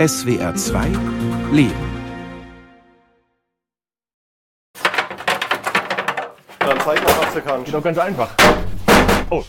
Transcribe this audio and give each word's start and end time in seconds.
SWR 0.00 0.54
2 0.54 0.86
Leben. 1.52 1.74
Dann 6.60 6.80
zeig 6.82 7.04
mal, 7.04 7.14
was 7.20 7.34
du 7.34 7.40
kannst. 7.42 7.66
Geht 7.66 7.74
doch 7.74 7.82
ganz 7.82 7.98
einfach. 7.98 8.30
Oh, 9.28 9.44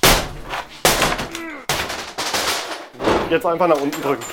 Jetzt 3.30 3.46
einfach 3.46 3.70
nach 3.70 3.80
unten 3.80 4.02
drücken. 4.02 4.26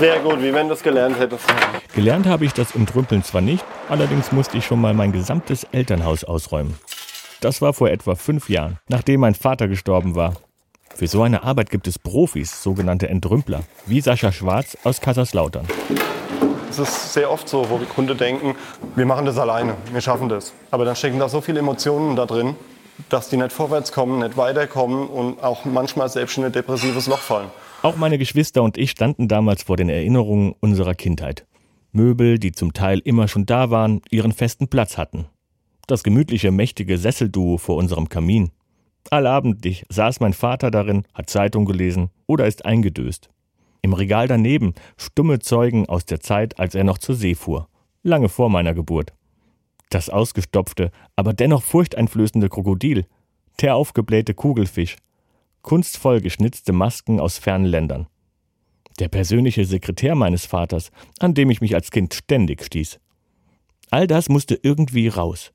Sehr 0.00 0.18
gut, 0.18 0.42
wie 0.42 0.52
wenn 0.52 0.66
du 0.66 0.74
es 0.74 0.82
gelernt 0.82 1.16
hättest. 1.16 1.44
gelernt 1.94 2.26
habe 2.26 2.44
ich 2.44 2.52
das 2.52 2.74
Entrümpeln 2.74 3.22
zwar 3.22 3.40
nicht, 3.40 3.64
allerdings 3.88 4.32
musste 4.32 4.58
ich 4.58 4.66
schon 4.66 4.80
mal 4.80 4.94
mein 4.94 5.12
gesamtes 5.12 5.62
Elternhaus 5.70 6.24
ausräumen. 6.24 6.74
Das 7.40 7.62
war 7.62 7.72
vor 7.72 7.88
etwa 7.88 8.16
fünf 8.16 8.48
Jahren, 8.48 8.78
nachdem 8.88 9.20
mein 9.20 9.36
Vater 9.36 9.68
gestorben 9.68 10.16
war. 10.16 10.34
Für 10.96 11.06
so 11.08 11.22
eine 11.22 11.42
Arbeit 11.42 11.68
gibt 11.68 11.86
es 11.88 11.98
Profis, 11.98 12.62
sogenannte 12.62 13.10
Entrümpler, 13.10 13.64
wie 13.84 14.00
Sascha 14.00 14.32
Schwarz 14.32 14.78
aus 14.82 15.02
Kaiserslautern. 15.02 15.66
Es 16.70 16.78
ist 16.78 17.12
sehr 17.12 17.30
oft 17.30 17.46
so, 17.46 17.68
wo 17.68 17.76
die 17.76 17.84
Kunden 17.84 18.16
denken, 18.16 18.54
wir 18.94 19.04
machen 19.04 19.26
das 19.26 19.36
alleine, 19.36 19.74
wir 19.92 20.00
schaffen 20.00 20.30
das. 20.30 20.54
Aber 20.70 20.86
dann 20.86 20.96
stecken 20.96 21.18
da 21.18 21.28
so 21.28 21.42
viele 21.42 21.58
Emotionen 21.58 22.16
da 22.16 22.24
drin, 22.24 22.56
dass 23.10 23.28
die 23.28 23.36
nicht 23.36 23.52
vorwärts 23.52 23.92
kommen, 23.92 24.20
nicht 24.20 24.38
weiterkommen 24.38 25.06
und 25.06 25.44
auch 25.44 25.66
manchmal 25.66 26.08
selbst 26.08 26.38
in 26.38 26.44
ein 26.44 26.52
depressives 26.52 27.06
Loch 27.08 27.18
fallen. 27.18 27.50
Auch 27.82 27.96
meine 27.96 28.16
Geschwister 28.16 28.62
und 28.62 28.78
ich 28.78 28.92
standen 28.92 29.28
damals 29.28 29.64
vor 29.64 29.76
den 29.76 29.90
Erinnerungen 29.90 30.54
unserer 30.60 30.94
Kindheit. 30.94 31.44
Möbel, 31.92 32.38
die 32.38 32.52
zum 32.52 32.72
Teil 32.72 33.00
immer 33.00 33.28
schon 33.28 33.44
da 33.44 33.68
waren, 33.68 34.00
ihren 34.08 34.32
festen 34.32 34.68
Platz 34.68 34.96
hatten. 34.96 35.26
Das 35.86 36.02
gemütliche, 36.02 36.50
mächtige 36.52 36.96
Sesselduo 36.96 37.58
vor 37.58 37.76
unserem 37.76 38.08
Kamin. 38.08 38.50
Allabendlich 39.10 39.84
saß 39.88 40.20
mein 40.20 40.32
Vater 40.32 40.70
darin, 40.70 41.04
hat 41.14 41.30
Zeitung 41.30 41.64
gelesen 41.64 42.10
oder 42.26 42.46
ist 42.46 42.64
eingedöst. 42.64 43.30
Im 43.82 43.92
Regal 43.92 44.26
daneben 44.26 44.74
stumme 44.96 45.38
Zeugen 45.38 45.88
aus 45.88 46.04
der 46.04 46.20
Zeit, 46.20 46.58
als 46.58 46.74
er 46.74 46.84
noch 46.84 46.98
zur 46.98 47.14
See 47.14 47.34
fuhr. 47.34 47.68
Lange 48.02 48.28
vor 48.28 48.50
meiner 48.50 48.74
Geburt. 48.74 49.12
Das 49.90 50.10
ausgestopfte, 50.10 50.90
aber 51.14 51.32
dennoch 51.32 51.62
furchteinflößende 51.62 52.48
Krokodil. 52.48 53.06
Der 53.60 53.76
aufgeblähte 53.76 54.34
Kugelfisch. 54.34 54.96
Kunstvoll 55.62 56.20
geschnitzte 56.20 56.72
Masken 56.72 57.20
aus 57.20 57.38
fernen 57.38 57.64
Ländern. 57.64 58.06
Der 58.98 59.08
persönliche 59.08 59.64
Sekretär 59.64 60.14
meines 60.14 60.46
Vaters, 60.46 60.90
an 61.18 61.34
dem 61.34 61.50
ich 61.50 61.60
mich 61.60 61.74
als 61.74 61.90
Kind 61.90 62.14
ständig 62.14 62.64
stieß. 62.64 62.98
All 63.90 64.06
das 64.06 64.28
musste 64.28 64.58
irgendwie 64.60 65.08
raus. 65.08 65.52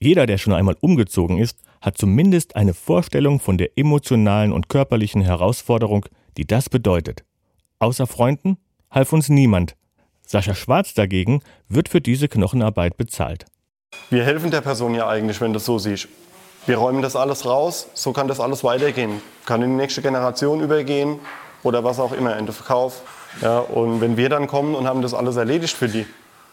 Jeder, 0.00 0.26
der 0.26 0.38
schon 0.38 0.52
einmal 0.52 0.76
umgezogen 0.80 1.38
ist, 1.38 1.58
hat 1.80 1.98
zumindest 1.98 2.56
eine 2.56 2.74
Vorstellung 2.74 3.40
von 3.40 3.58
der 3.58 3.76
emotionalen 3.76 4.52
und 4.52 4.68
körperlichen 4.68 5.22
Herausforderung, 5.22 6.06
die 6.36 6.46
das 6.46 6.68
bedeutet. 6.68 7.24
Außer 7.78 8.06
Freunden 8.06 8.58
half 8.90 9.12
uns 9.12 9.28
niemand. 9.28 9.74
Sascha 10.26 10.54
Schwarz 10.54 10.94
dagegen 10.94 11.42
wird 11.68 11.88
für 11.88 12.00
diese 12.00 12.28
Knochenarbeit 12.28 12.96
bezahlt. 12.96 13.46
Wir 14.10 14.24
helfen 14.24 14.50
der 14.50 14.60
Person 14.60 14.94
ja 14.94 15.08
eigentlich, 15.08 15.40
wenn 15.40 15.52
du 15.52 15.58
so 15.58 15.78
siehst. 15.78 16.08
Wir 16.66 16.76
räumen 16.76 17.00
das 17.00 17.16
alles 17.16 17.46
raus, 17.46 17.88
so 17.94 18.12
kann 18.12 18.28
das 18.28 18.40
alles 18.40 18.62
weitergehen. 18.62 19.22
Kann 19.46 19.62
in 19.62 19.70
die 19.70 19.76
nächste 19.76 20.02
Generation 20.02 20.60
übergehen 20.60 21.18
oder 21.62 21.82
was 21.82 21.98
auch 21.98 22.12
immer, 22.12 22.36
in 22.36 22.44
den 22.44 22.52
Verkauf. 22.52 23.02
Ja, 23.40 23.60
und 23.60 24.00
wenn 24.00 24.16
wir 24.16 24.28
dann 24.28 24.46
kommen 24.46 24.74
und 24.74 24.86
haben 24.86 25.00
das 25.00 25.14
alles 25.14 25.36
erledigt 25.36 25.74
für 25.74 25.88
die, 25.88 26.06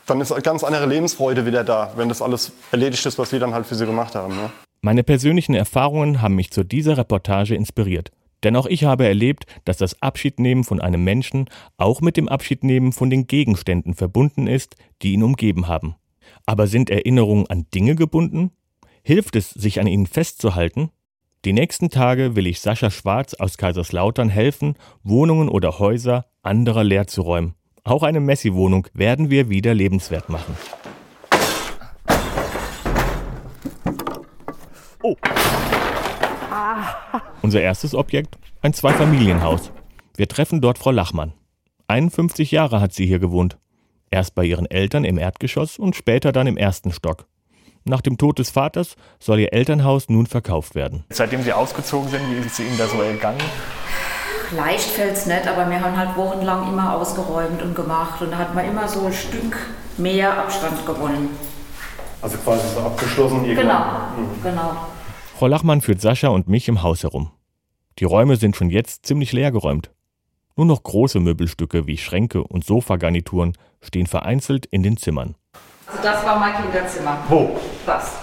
dann 0.06 0.22
ist 0.22 0.32
eine 0.32 0.42
ganz 0.42 0.64
andere 0.64 0.86
Lebensfreude 0.86 1.46
wieder 1.46 1.64
da, 1.64 1.92
wenn 1.96 2.10
das 2.10 2.22
alles 2.22 2.52
erledigt 2.72 3.06
ist, 3.06 3.18
was 3.18 3.32
wir 3.32 3.40
dann 3.40 3.54
halt 3.54 3.66
für 3.66 3.76
sie 3.76 3.86
gemacht 3.86 4.16
haben. 4.16 4.36
Ne? 4.36 4.50
Meine 4.86 5.04
persönlichen 5.04 5.56
Erfahrungen 5.56 6.22
haben 6.22 6.36
mich 6.36 6.52
zu 6.52 6.64
dieser 6.64 6.96
Reportage 6.96 7.56
inspiriert. 7.56 8.12
Denn 8.44 8.56
auch 8.56 8.68
ich 8.68 8.84
habe 8.84 9.08
erlebt, 9.08 9.48
dass 9.66 9.78
das 9.78 10.00
Abschiednehmen 10.04 10.64
von 10.64 10.80
einem 10.80 11.04
Menschen 11.04 11.50
auch 11.78 12.02
mit 12.02 12.18
dem 12.18 12.30
Abschiednehmen 12.30 12.92
von 12.92 13.10
den 13.10 13.26
Gegenständen 13.26 13.96
verbunden 13.96 14.46
ist, 14.46 14.76
die 15.02 15.14
ihn 15.14 15.24
umgeben 15.24 15.68
haben. 15.68 15.96
Aber 16.46 16.68
sind 16.68 16.92
Erinnerungen 16.92 17.48
an 17.48 17.66
Dinge 17.74 17.96
gebunden? 17.96 18.52
Hilft 19.02 19.36
es, 19.36 19.50
sich 19.50 19.80
an 19.80 19.88
ihnen 19.88 20.06
festzuhalten? 20.06 20.92
Die 21.46 21.54
nächsten 21.54 21.90
Tage 21.90 22.36
will 22.36 22.46
ich 22.46 22.60
Sascha 22.60 22.92
Schwarz 22.92 23.34
aus 23.34 23.58
Kaiserslautern 23.58 24.30
helfen, 24.30 24.76
Wohnungen 25.02 25.50
oder 25.50 25.80
Häuser 25.80 26.28
anderer 26.44 26.84
leer 26.84 27.08
zu 27.08 27.24
räumen. 27.24 27.56
Auch 27.84 28.04
eine 28.04 28.20
Messi-Wohnung 28.20 28.88
werden 28.94 29.32
wir 29.32 29.50
wieder 29.50 29.74
lebenswert 29.74 30.30
machen. 30.30 30.56
Oh. 35.08 35.16
Unser 37.44 37.62
erstes 37.62 37.94
Objekt, 37.94 38.40
ein 38.64 38.74
Zweifamilienhaus. 38.74 39.72
Wir 40.18 40.28
treffen 40.28 40.62
dort 40.62 40.80
Frau 40.80 40.90
Lachmann. 40.90 41.34
51 41.88 42.50
Jahre 42.50 42.82
hat 42.82 42.92
sie 42.92 43.06
hier 43.06 43.20
gewohnt. 43.20 43.60
Erst 44.10 44.34
bei 44.34 44.44
ihren 44.46 44.66
Eltern 44.66 45.06
im 45.06 45.20
Erdgeschoss 45.20 45.78
und 45.78 45.96
später 45.96 46.32
dann 46.32 46.48
im 46.48 46.58
ersten 46.58 46.92
Stock. 46.92 47.28
Nach 47.84 48.02
dem 48.02 48.18
Tod 48.18 48.40
des 48.40 48.50
Vaters 48.50 48.96
soll 49.20 49.42
ihr 49.42 49.54
Elternhaus 49.54 50.10
nun 50.10 50.26
verkauft 50.26 50.74
werden. 50.74 51.04
Seitdem 51.12 51.44
Sie 51.44 51.54
ausgezogen 51.54 52.10
sind, 52.10 52.22
wie 52.32 52.40
ist 52.40 52.54
es 52.54 52.60
Ihnen 52.62 52.78
da 52.80 52.88
so 52.88 53.00
ergangen? 53.00 53.38
Leicht 54.56 54.90
fällt 54.90 55.14
es 55.14 55.28
nicht, 55.28 55.48
aber 55.48 55.70
wir 55.70 55.82
haben 55.82 55.96
halt 55.96 56.18
wochenlang 56.18 56.68
immer 56.68 56.96
ausgeräumt 56.96 57.62
und 57.62 57.76
gemacht 57.76 58.24
und 58.24 58.32
da 58.32 58.40
hat 58.40 58.56
man 58.56 58.66
immer 58.66 58.88
so 58.88 59.06
ein 59.06 59.14
Stück 59.14 59.56
mehr 59.98 60.36
Abstand 60.36 60.84
gewonnen. 60.84 61.30
Also 62.26 62.38
quasi 62.40 62.68
so 62.74 62.80
abgeschlossen. 62.80 63.44
Genau, 63.44 63.84
genau. 64.42 64.76
Frau 65.38 65.46
Lachmann 65.46 65.82
führt 65.82 66.02
Sascha 66.02 66.30
und 66.30 66.48
mich 66.48 66.68
im 66.68 66.82
Haus 66.82 67.04
herum. 67.04 67.30
Die 68.00 68.04
Räume 68.06 68.36
sind 68.38 68.56
schon 68.56 68.72
jetzt 68.72 69.06
ziemlich 69.06 69.32
leer 69.32 69.52
geräumt. 69.52 69.92
Nur 70.56 70.66
noch 70.66 70.82
große 70.82 71.20
Möbelstücke 71.20 71.86
wie 71.86 71.98
Schränke 71.98 72.44
und 72.44 72.66
Sofagarnituren 72.66 73.54
stehen 73.80 74.08
vereinzelt 74.08 74.66
in 74.66 74.82
den 74.82 74.98
Zimmern. 74.98 75.36
Also 75.86 76.02
das 76.02 76.26
war 76.26 76.40
mein 76.40 76.56
Kinderzimmer. 76.64 77.18
Wo? 77.30 77.60
Das. 77.86 78.14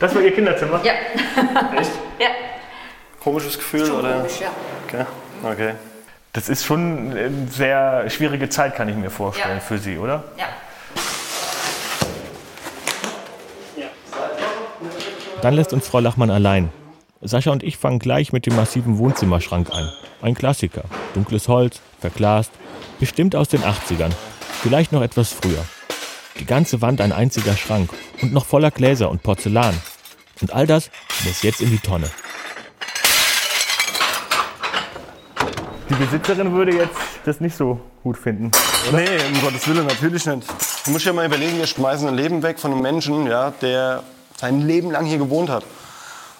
Das 0.00 0.12
war 0.16 0.20
Ihr 0.22 0.34
Kinderzimmer? 0.34 0.80
Ja. 0.84 0.92
Echt? 1.78 1.92
Ja. 2.18 2.26
Komisches 3.22 3.56
Gefühl, 3.56 3.86
Schon 3.86 4.00
oder? 4.00 4.14
komisch, 4.16 4.40
ja. 4.40 4.48
Okay. 4.88 5.04
okay. 5.44 5.72
Das 6.32 6.48
ist 6.48 6.64
schon 6.64 7.12
eine 7.12 7.46
sehr 7.48 8.10
schwierige 8.10 8.48
Zeit, 8.48 8.74
kann 8.74 8.88
ich 8.88 8.96
mir 8.96 9.10
vorstellen, 9.10 9.58
Ja. 9.58 9.60
für 9.60 9.78
Sie, 9.78 9.96
oder? 9.96 10.24
Ja. 10.36 10.46
Dann 15.40 15.54
lässt 15.54 15.72
uns 15.72 15.86
Frau 15.86 16.00
Lachmann 16.00 16.30
allein. 16.30 16.70
Sascha 17.20 17.52
und 17.52 17.62
ich 17.62 17.76
fangen 17.76 18.00
gleich 18.00 18.32
mit 18.32 18.44
dem 18.46 18.56
massiven 18.56 18.98
Wohnzimmerschrank 18.98 19.70
an. 19.70 19.92
Ein 20.20 20.34
Klassiker. 20.34 20.82
Dunkles 21.14 21.46
Holz, 21.46 21.80
verglast, 22.00 22.50
bestimmt 22.98 23.36
aus 23.36 23.48
den 23.48 23.62
80ern. 23.62 24.10
Vielleicht 24.62 24.90
noch 24.90 25.02
etwas 25.02 25.32
früher. 25.32 25.64
Die 26.40 26.44
ganze 26.44 26.82
Wand 26.82 27.00
ein 27.00 27.12
einziger 27.12 27.56
Schrank 27.56 27.90
und 28.20 28.32
noch 28.32 28.46
voller 28.46 28.72
Gläser 28.72 29.10
und 29.10 29.22
Porzellan. 29.22 29.74
Und 30.40 30.52
all 30.52 30.66
das 30.66 30.90
muss 31.24 31.42
jetzt 31.42 31.60
in 31.60 31.70
die 31.70 31.78
Tonne. 31.78 32.10
Die 35.88 35.94
Besitzerin 35.94 36.52
würde 36.52 36.74
jetzt 36.74 36.98
das 37.24 37.40
nicht 37.40 37.56
so 37.56 37.80
gut 38.02 38.18
finden. 38.18 38.50
Nee, 38.92 39.06
um 39.32 39.40
Gottes 39.40 39.66
Willen, 39.68 39.86
natürlich 39.86 40.26
nicht. 40.26 40.48
Du 40.84 40.90
musst 40.90 41.06
dir 41.06 41.12
mal 41.12 41.26
überlegen, 41.26 41.58
wir 41.58 41.66
schmeißen 41.66 42.08
ein 42.08 42.14
Leben 42.14 42.42
weg 42.42 42.58
von 42.58 42.72
einem 42.72 42.82
Menschen, 42.82 43.26
ja, 43.26 43.52
der 43.62 44.02
sein 44.38 44.66
Leben 44.66 44.90
lang 44.90 45.04
hier 45.04 45.18
gewohnt 45.18 45.50
hat. 45.50 45.64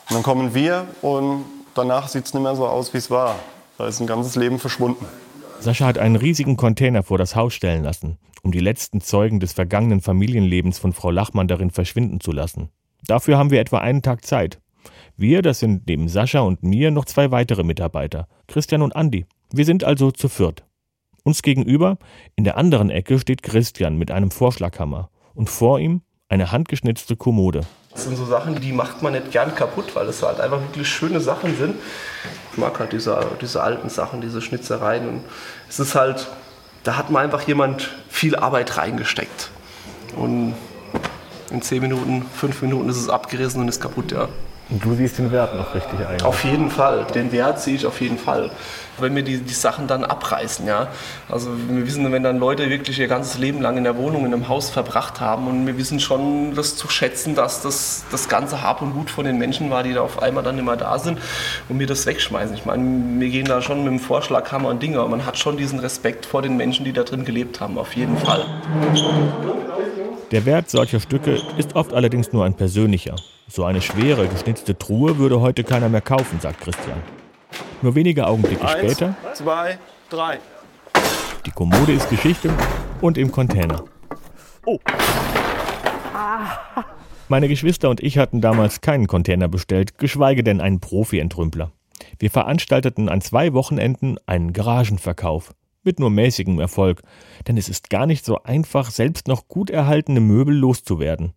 Und 0.08 0.14
dann 0.14 0.22
kommen 0.22 0.54
wir 0.54 0.86
und 1.02 1.44
danach 1.74 2.08
sieht 2.08 2.24
es 2.24 2.32
nicht 2.34 2.42
mehr 2.42 2.56
so 2.56 2.66
aus, 2.66 2.94
wie 2.94 2.98
es 2.98 3.10
war. 3.10 3.36
Da 3.76 3.86
ist 3.86 4.00
ein 4.00 4.06
ganzes 4.06 4.36
Leben 4.36 4.58
verschwunden. 4.58 5.04
Sascha 5.60 5.86
hat 5.86 5.98
einen 5.98 6.16
riesigen 6.16 6.56
Container 6.56 7.02
vor 7.02 7.18
das 7.18 7.34
Haus 7.34 7.52
stellen 7.52 7.82
lassen, 7.82 8.16
um 8.42 8.52
die 8.52 8.60
letzten 8.60 9.00
Zeugen 9.00 9.40
des 9.40 9.52
vergangenen 9.52 10.00
Familienlebens 10.00 10.78
von 10.78 10.92
Frau 10.92 11.10
Lachmann 11.10 11.48
darin 11.48 11.70
verschwinden 11.70 12.20
zu 12.20 12.32
lassen. 12.32 12.70
Dafür 13.06 13.36
haben 13.36 13.50
wir 13.50 13.60
etwa 13.60 13.78
einen 13.78 14.02
Tag 14.02 14.24
Zeit. 14.24 14.60
Wir, 15.16 15.42
das 15.42 15.58
sind 15.58 15.86
neben 15.88 16.08
Sascha 16.08 16.40
und 16.40 16.62
mir 16.62 16.92
noch 16.92 17.04
zwei 17.04 17.32
weitere 17.32 17.64
Mitarbeiter, 17.64 18.28
Christian 18.46 18.82
und 18.82 18.94
Andi. 18.94 19.26
Wir 19.52 19.64
sind 19.64 19.82
also 19.82 20.12
zu 20.12 20.28
viert. 20.28 20.64
Uns 21.24 21.42
gegenüber, 21.42 21.98
in 22.36 22.44
der 22.44 22.56
anderen 22.56 22.90
Ecke, 22.90 23.18
steht 23.18 23.42
Christian 23.42 23.96
mit 23.96 24.12
einem 24.12 24.30
Vorschlaghammer 24.30 25.10
und 25.34 25.50
vor 25.50 25.80
ihm 25.80 26.02
eine 26.28 26.52
handgeschnitzte 26.52 27.16
Kommode. 27.16 27.62
Das 27.98 28.04
sind 28.04 28.16
so 28.16 28.26
Sachen, 28.26 28.60
die 28.60 28.72
macht 28.72 29.02
man 29.02 29.12
nicht 29.12 29.32
gern 29.32 29.56
kaputt, 29.56 29.96
weil 29.96 30.06
es 30.06 30.22
halt 30.22 30.38
einfach 30.40 30.60
wirklich 30.60 30.88
schöne 30.88 31.18
Sachen 31.18 31.56
sind. 31.58 31.74
Ich 32.52 32.56
mag 32.56 32.78
halt 32.78 32.92
diese, 32.92 33.18
diese 33.40 33.60
alten 33.60 33.88
Sachen, 33.88 34.20
diese 34.20 34.40
Schnitzereien. 34.40 35.08
Und 35.08 35.24
es 35.68 35.80
ist 35.80 35.96
halt, 35.96 36.28
da 36.84 36.96
hat 36.96 37.10
man 37.10 37.24
einfach 37.24 37.42
jemand 37.48 37.90
viel 38.08 38.36
Arbeit 38.36 38.76
reingesteckt. 38.76 39.50
Und 40.14 40.54
in 41.50 41.60
10 41.60 41.82
Minuten, 41.82 42.24
5 42.36 42.62
Minuten 42.62 42.88
ist 42.88 42.98
es 42.98 43.08
abgerissen 43.08 43.62
und 43.62 43.66
ist 43.66 43.80
kaputt, 43.80 44.12
ja. 44.12 44.28
Und 44.70 44.84
du 44.84 44.94
siehst 44.94 45.18
den 45.18 45.32
Wert 45.32 45.54
noch 45.56 45.74
richtig 45.74 45.98
eigentlich. 46.00 46.24
Auf 46.24 46.44
jeden 46.44 46.70
Fall, 46.70 47.06
den 47.14 47.32
Wert 47.32 47.58
sehe 47.60 47.74
ich 47.74 47.86
auf 47.86 48.02
jeden 48.02 48.18
Fall. 48.18 48.50
Wenn 48.98 49.14
wir 49.14 49.22
die, 49.22 49.38
die 49.38 49.54
Sachen 49.54 49.86
dann 49.86 50.04
abreißen, 50.04 50.66
ja. 50.66 50.88
Also 51.28 51.50
wir 51.68 51.86
wissen, 51.86 52.10
wenn 52.12 52.22
dann 52.22 52.38
Leute 52.38 52.68
wirklich 52.68 52.98
ihr 52.98 53.08
ganzes 53.08 53.38
Leben 53.38 53.62
lang 53.62 53.78
in 53.78 53.84
der 53.84 53.96
Wohnung, 53.96 54.26
in 54.26 54.34
einem 54.34 54.48
Haus 54.48 54.68
verbracht 54.68 55.20
haben 55.20 55.46
und 55.46 55.66
wir 55.66 55.78
wissen 55.78 56.00
schon 56.00 56.54
das 56.54 56.76
zu 56.76 56.90
schätzen, 56.90 57.34
dass 57.34 57.62
das 57.62 58.04
das 58.10 58.28
ganze 58.28 58.60
Hab 58.62 58.82
und 58.82 58.92
Gut 58.92 59.10
von 59.10 59.24
den 59.24 59.38
Menschen 59.38 59.70
war, 59.70 59.84
die 59.84 59.94
da 59.94 60.02
auf 60.02 60.20
einmal 60.20 60.42
dann 60.42 60.58
immer 60.58 60.76
da 60.76 60.98
sind 60.98 61.18
und 61.68 61.78
mir 61.78 61.86
das 61.86 62.04
wegschmeißen. 62.04 62.54
Ich 62.54 62.66
meine, 62.66 63.20
wir 63.20 63.28
gehen 63.30 63.46
da 63.46 63.62
schon 63.62 63.84
mit 63.84 63.92
dem 63.92 64.00
Vorschlaghammer 64.00 64.68
und 64.68 64.82
Dinge, 64.82 64.98
aber 64.98 65.08
man 65.08 65.24
hat 65.24 65.38
schon 65.38 65.56
diesen 65.56 65.78
Respekt 65.78 66.26
vor 66.26 66.42
den 66.42 66.56
Menschen, 66.56 66.84
die 66.84 66.92
da 66.92 67.04
drin 67.04 67.24
gelebt 67.24 67.60
haben, 67.60 67.78
auf 67.78 67.94
jeden 67.94 68.18
Fall. 68.18 68.44
Der 70.30 70.44
Wert 70.44 70.68
solcher 70.68 71.00
Stücke 71.00 71.40
ist 71.56 71.74
oft 71.74 71.94
allerdings 71.94 72.34
nur 72.34 72.44
ein 72.44 72.52
persönlicher. 72.52 73.16
So 73.48 73.64
eine 73.64 73.80
schwere, 73.80 74.28
geschnitzte 74.28 74.76
Truhe 74.76 75.16
würde 75.16 75.40
heute 75.40 75.64
keiner 75.64 75.88
mehr 75.88 76.02
kaufen, 76.02 76.38
sagt 76.38 76.60
Christian. 76.60 76.98
Nur 77.80 77.94
wenige 77.94 78.26
Augenblicke 78.26 78.66
Eins, 78.66 78.92
später, 78.92 79.16
zwei, 79.32 79.78
drei. 80.10 80.38
die 81.46 81.50
Kommode 81.50 81.92
ist 81.92 82.10
Geschichte 82.10 82.50
und 83.00 83.16
im 83.16 83.32
Container. 83.32 83.84
Oh. 84.66 84.78
Meine 87.28 87.48
Geschwister 87.48 87.88
und 87.88 88.02
ich 88.02 88.18
hatten 88.18 88.42
damals 88.42 88.82
keinen 88.82 89.06
Container 89.06 89.48
bestellt, 89.48 89.96
geschweige 89.96 90.42
denn 90.42 90.60
einen 90.60 90.80
Profi-Entrümpler. 90.80 91.72
Wir 92.18 92.30
veranstalteten 92.30 93.08
an 93.08 93.22
zwei 93.22 93.54
Wochenenden 93.54 94.18
einen 94.26 94.52
Garagenverkauf. 94.52 95.54
Mit 95.88 96.00
nur 96.00 96.10
mäßigem 96.10 96.60
Erfolg, 96.60 97.00
denn 97.46 97.56
es 97.56 97.70
ist 97.70 97.88
gar 97.88 98.04
nicht 98.04 98.22
so 98.22 98.42
einfach, 98.42 98.90
selbst 98.90 99.26
noch 99.26 99.48
gut 99.48 99.70
erhaltene 99.70 100.20
Möbel 100.20 100.54
loszuwerden. 100.54 101.32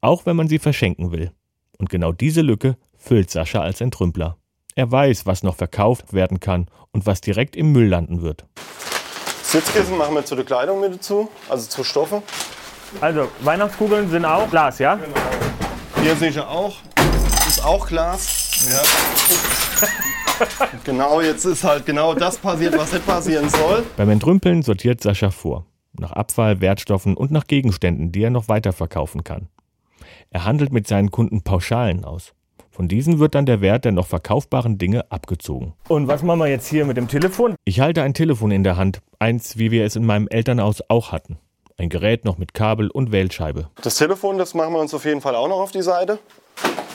Auch 0.00 0.26
wenn 0.26 0.34
man 0.34 0.48
sie 0.48 0.58
verschenken 0.58 1.12
will. 1.12 1.30
Und 1.78 1.90
genau 1.90 2.10
diese 2.10 2.40
Lücke 2.40 2.76
füllt 2.98 3.30
Sascha 3.30 3.60
als 3.60 3.80
Entrümpler. 3.80 4.36
Er 4.74 4.90
weiß, 4.90 5.26
was 5.26 5.44
noch 5.44 5.54
verkauft 5.54 6.12
werden 6.12 6.40
kann 6.40 6.66
und 6.90 7.06
was 7.06 7.20
direkt 7.20 7.54
im 7.54 7.70
Müll 7.70 7.86
landen 7.86 8.20
wird. 8.20 8.46
Sitzkissen 9.44 9.96
machen 9.96 10.16
wir 10.16 10.24
zu 10.24 10.34
der 10.34 10.44
Kleidung 10.44 10.80
mit 10.80 10.94
dazu, 10.94 11.28
also 11.48 11.68
zu 11.68 11.84
Stoffe. 11.84 12.20
Also, 13.00 13.28
Weihnachtskugeln 13.42 14.10
sind 14.10 14.24
auch 14.24 14.50
Glas, 14.50 14.80
ja? 14.80 14.98
Hier 16.02 16.16
sehe 16.16 16.30
ich 16.30 16.34
ja 16.34 16.48
auch. 16.48 16.78
Ist 17.46 17.64
auch 17.64 17.86
Glas. 17.86 18.66
Ja. 18.68 19.86
genau, 20.84 21.20
jetzt 21.20 21.44
ist 21.44 21.64
halt 21.64 21.86
genau 21.86 22.14
das 22.14 22.38
passiert, 22.38 22.76
was 22.76 22.92
nicht 22.92 23.06
passieren 23.06 23.48
soll. 23.48 23.84
Beim 23.96 24.10
Entrümpeln 24.10 24.62
sortiert 24.62 25.02
Sascha 25.02 25.30
vor. 25.30 25.66
Nach 25.98 26.12
Abfall, 26.12 26.60
Wertstoffen 26.60 27.16
und 27.16 27.30
nach 27.30 27.46
Gegenständen, 27.46 28.10
die 28.10 28.22
er 28.22 28.30
noch 28.30 28.48
weiterverkaufen 28.48 29.22
kann. 29.22 29.48
Er 30.30 30.44
handelt 30.44 30.72
mit 30.72 30.88
seinen 30.88 31.10
Kunden 31.10 31.42
Pauschalen 31.42 32.04
aus. 32.04 32.32
Von 32.70 32.88
diesen 32.88 33.20
wird 33.20 33.36
dann 33.36 33.46
der 33.46 33.60
Wert 33.60 33.84
der 33.84 33.92
noch 33.92 34.08
verkaufbaren 34.08 34.78
Dinge 34.78 35.08
abgezogen. 35.12 35.74
Und 35.88 36.08
was 36.08 36.24
machen 36.24 36.40
wir 36.40 36.48
jetzt 36.48 36.66
hier 36.66 36.84
mit 36.84 36.96
dem 36.96 37.06
Telefon? 37.06 37.54
Ich 37.64 37.78
halte 37.78 38.02
ein 38.02 38.14
Telefon 38.14 38.50
in 38.50 38.64
der 38.64 38.76
Hand, 38.76 39.00
eins, 39.20 39.58
wie 39.58 39.70
wir 39.70 39.84
es 39.84 39.94
in 39.94 40.04
meinem 40.04 40.26
Elternhaus 40.26 40.82
auch 40.88 41.12
hatten. 41.12 41.38
Ein 41.76 41.88
Gerät 41.88 42.24
noch 42.24 42.36
mit 42.36 42.52
Kabel 42.52 42.90
und 42.90 43.12
Wählscheibe. 43.12 43.68
Das 43.82 43.96
Telefon, 43.96 44.38
das 44.38 44.54
machen 44.54 44.72
wir 44.72 44.80
uns 44.80 44.92
auf 44.92 45.04
jeden 45.04 45.20
Fall 45.20 45.36
auch 45.36 45.48
noch 45.48 45.60
auf 45.60 45.70
die 45.70 45.82
Seite, 45.82 46.18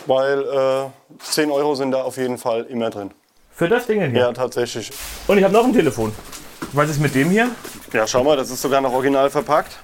weil 0.06 0.42
äh, 0.42 0.86
10 1.20 1.50
Euro 1.50 1.76
sind 1.76 1.92
da 1.92 2.04
auf 2.04 2.18
jeden 2.18 2.38
Fall 2.38 2.64
immer 2.64 2.90
drin. 2.90 3.12
Für 3.60 3.68
das 3.68 3.88
Ding 3.88 4.00
hier. 4.00 4.22
Ja, 4.22 4.32
tatsächlich. 4.32 4.90
Und 5.28 5.38
ich 5.38 5.44
habe 5.44 5.54
noch 5.54 5.66
ein 5.66 5.74
Telefon. 5.74 6.14
Was 6.72 6.90
ist 6.92 7.02
mit 7.02 7.14
dem 7.14 7.30
hier? 7.30 7.50
Ja, 7.92 8.08
schau 8.08 8.24
mal, 8.24 8.38
das 8.38 8.50
ist 8.50 8.62
sogar 8.62 8.80
noch 8.80 8.94
original 8.94 9.30
verpackt. 9.30 9.78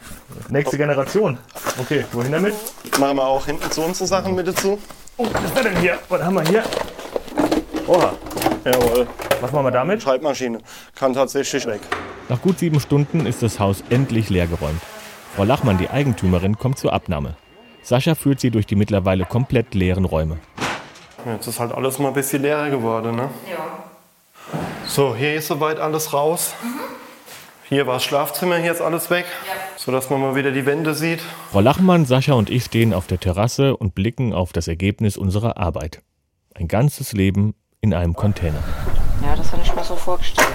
Nächste 0.48 0.78
Generation. 0.78 1.38
Okay, 1.82 2.06
wohin 2.14 2.32
damit? 2.32 2.54
Machen 2.98 3.18
wir 3.18 3.28
auch 3.28 3.46
hinten 3.46 3.70
zu 3.70 3.82
unsere 3.82 4.08
Sachen 4.08 4.34
mit 4.34 4.48
dazu. 4.48 4.80
Oh, 5.18 5.28
was 5.30 5.44
ist 5.44 5.66
denn 5.66 5.76
hier? 5.76 6.00
Was 6.08 6.24
haben 6.24 6.36
wir 6.36 6.44
hier? 6.44 6.64
Oha. 7.86 8.14
Jawohl, 8.64 9.08
Was 9.42 9.52
machen 9.52 9.66
wir 9.66 9.72
damit? 9.72 10.02
Schreibmaschine. 10.02 10.60
Kann 10.96 11.14
tatsächlich 11.14 11.66
weg. 11.66 11.82
Nach 12.30 12.42
gut 12.42 12.60
sieben 12.60 12.80
Stunden 12.80 13.26
ist 13.26 13.44
das 13.44 13.60
Haus 13.60 13.84
endlich 13.90 14.30
leergeräumt. 14.30 14.80
Frau 15.36 15.44
Lachmann, 15.44 15.78
die 15.78 15.90
Eigentümerin, 15.90 16.58
kommt 16.58 16.80
zur 16.80 16.94
Abnahme. 16.94 17.36
Sascha 17.82 18.16
führt 18.16 18.40
sie 18.40 18.52
durch 18.52 18.68
die 18.68 18.78
mittlerweile 18.78 19.26
komplett 19.26 19.76
leeren 19.76 20.06
Räume. 20.06 20.38
Jetzt 21.26 21.48
ist 21.48 21.60
halt 21.60 21.72
alles 21.72 21.98
mal 21.98 22.10
ein 22.10 22.14
bisschen 22.14 22.44
leerer 22.44 22.70
geworden, 22.70 23.16
ne? 23.16 23.30
Ja. 23.50 23.84
So, 24.86 25.16
hier 25.16 25.34
ist 25.34 25.48
soweit 25.48 25.80
alles 25.80 26.14
raus. 26.14 26.54
Hier 27.68 27.88
war 27.88 27.96
das 27.96 28.04
Schlafzimmer, 28.04 28.58
hier 28.58 28.72
ist 28.72 28.82
alles 28.82 29.10
weg, 29.10 29.26
sodass 29.76 30.12
man 30.12 30.22
mal 30.22 30.36
wieder 30.36 30.52
die 30.52 30.68
Wände 30.68 30.94
sieht. 30.94 31.20
Frau 31.52 31.62
Lachmann, 31.62 32.06
Sascha 32.06 32.34
und 32.34 32.52
ich 32.52 32.66
stehen 32.66 32.94
auf 32.94 33.08
der 33.08 33.20
Terrasse 33.20 33.76
und 33.76 33.96
blicken 33.96 34.34
auf 34.34 34.54
das 34.54 34.68
Ergebnis 34.68 35.18
unserer 35.18 35.58
Arbeit. 35.58 36.04
Ein 36.54 36.68
ganzes 36.68 37.14
Leben 37.14 37.56
in 37.82 37.96
einem 37.96 38.14
Container. 38.14 38.64
Ja, 39.24 39.36
das 39.36 39.52
habe 39.52 39.64
ich 39.64 39.76
mir 39.76 39.84
so 39.84 39.96
vorgestellt, 39.96 40.48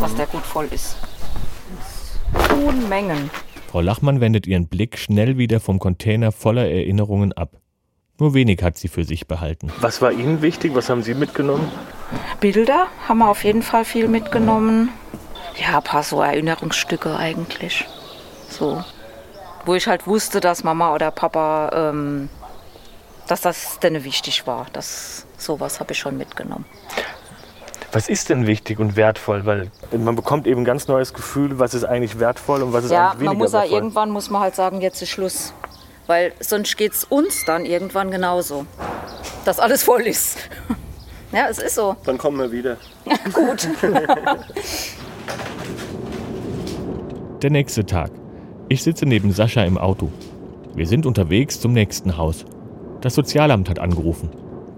dass 0.00 0.14
der 0.16 0.26
gut 0.26 0.42
voll 0.42 0.66
ist. 0.72 0.96
Unmengen. 2.66 3.30
Frau 3.70 3.80
Lachmann 3.80 4.20
wendet 4.20 4.48
ihren 4.48 4.66
Blick 4.66 4.98
schnell 4.98 5.38
wieder 5.38 5.60
vom 5.60 5.78
Container 5.78 6.32
voller 6.32 6.68
Erinnerungen 6.68 7.32
ab. 7.32 7.50
Nur 8.18 8.32
wenig 8.34 8.62
hat 8.62 8.76
sie 8.78 8.88
für 8.88 9.04
sich 9.04 9.26
behalten. 9.26 9.72
Was 9.80 10.00
war 10.00 10.12
Ihnen 10.12 10.40
wichtig? 10.40 10.74
Was 10.74 10.88
haben 10.88 11.02
Sie 11.02 11.14
mitgenommen? 11.14 11.70
Bilder 12.40 12.86
haben 13.08 13.18
wir 13.18 13.28
auf 13.28 13.42
jeden 13.42 13.62
Fall 13.62 13.84
viel 13.84 14.06
mitgenommen. 14.08 14.90
Ja, 15.56 15.78
ein 15.78 15.82
paar 15.82 16.02
so 16.02 16.20
Erinnerungsstücke 16.20 17.16
eigentlich. 17.16 17.86
So. 18.48 18.84
Wo 19.64 19.74
ich 19.74 19.88
halt 19.88 20.06
wusste, 20.06 20.40
dass 20.40 20.62
Mama 20.62 20.94
oder 20.94 21.10
Papa, 21.10 21.70
ähm, 21.90 22.28
dass 23.26 23.40
das 23.40 23.80
denen 23.80 24.04
wichtig 24.04 24.46
war. 24.46 24.66
Das, 24.72 25.26
sowas 25.36 25.80
habe 25.80 25.92
ich 25.92 25.98
schon 25.98 26.16
mitgenommen. 26.16 26.66
Was 27.92 28.08
ist 28.08 28.28
denn 28.28 28.46
wichtig 28.46 28.78
und 28.80 28.96
wertvoll? 28.96 29.46
Weil 29.46 29.70
man 29.96 30.14
bekommt 30.16 30.46
eben 30.46 30.62
ein 30.62 30.64
ganz 30.64 30.86
neues 30.88 31.14
Gefühl, 31.14 31.58
was 31.58 31.74
ist 31.74 31.84
eigentlich 31.84 32.18
wertvoll 32.18 32.62
und 32.62 32.72
was 32.72 32.84
ist 32.84 32.90
Ja, 32.90 33.10
eigentlich 33.10 33.20
weniger 33.20 33.30
man 33.32 33.38
muss 33.38 33.52
ja 33.52 33.60
wertvoll. 33.60 33.78
irgendwann 33.78 34.10
muss 34.10 34.30
man 34.30 34.42
halt 34.42 34.54
sagen, 34.54 34.80
jetzt 34.80 35.00
ist 35.02 35.10
Schluss. 35.10 35.52
Weil 36.06 36.32
sonst 36.40 36.76
geht 36.76 36.92
es 36.92 37.04
uns 37.04 37.44
dann 37.46 37.64
irgendwann 37.64 38.10
genauso. 38.10 38.66
Dass 39.44 39.58
alles 39.58 39.82
voll 39.82 40.02
ist. 40.02 40.38
Ja, 41.32 41.48
es 41.50 41.58
ist 41.58 41.74
so. 41.74 41.96
Dann 42.04 42.16
kommen 42.16 42.38
wir 42.38 42.52
wieder. 42.52 42.76
Gut. 43.32 43.68
Der 47.42 47.50
nächste 47.50 47.84
Tag. 47.84 48.12
Ich 48.68 48.84
sitze 48.84 49.04
neben 49.04 49.32
Sascha 49.32 49.64
im 49.64 49.76
Auto. 49.76 50.12
Wir 50.76 50.86
sind 50.86 51.06
unterwegs 51.06 51.60
zum 51.60 51.72
nächsten 51.72 52.16
Haus. 52.18 52.44
Das 53.00 53.16
Sozialamt 53.16 53.68
hat 53.68 53.80
angerufen. 53.80 54.30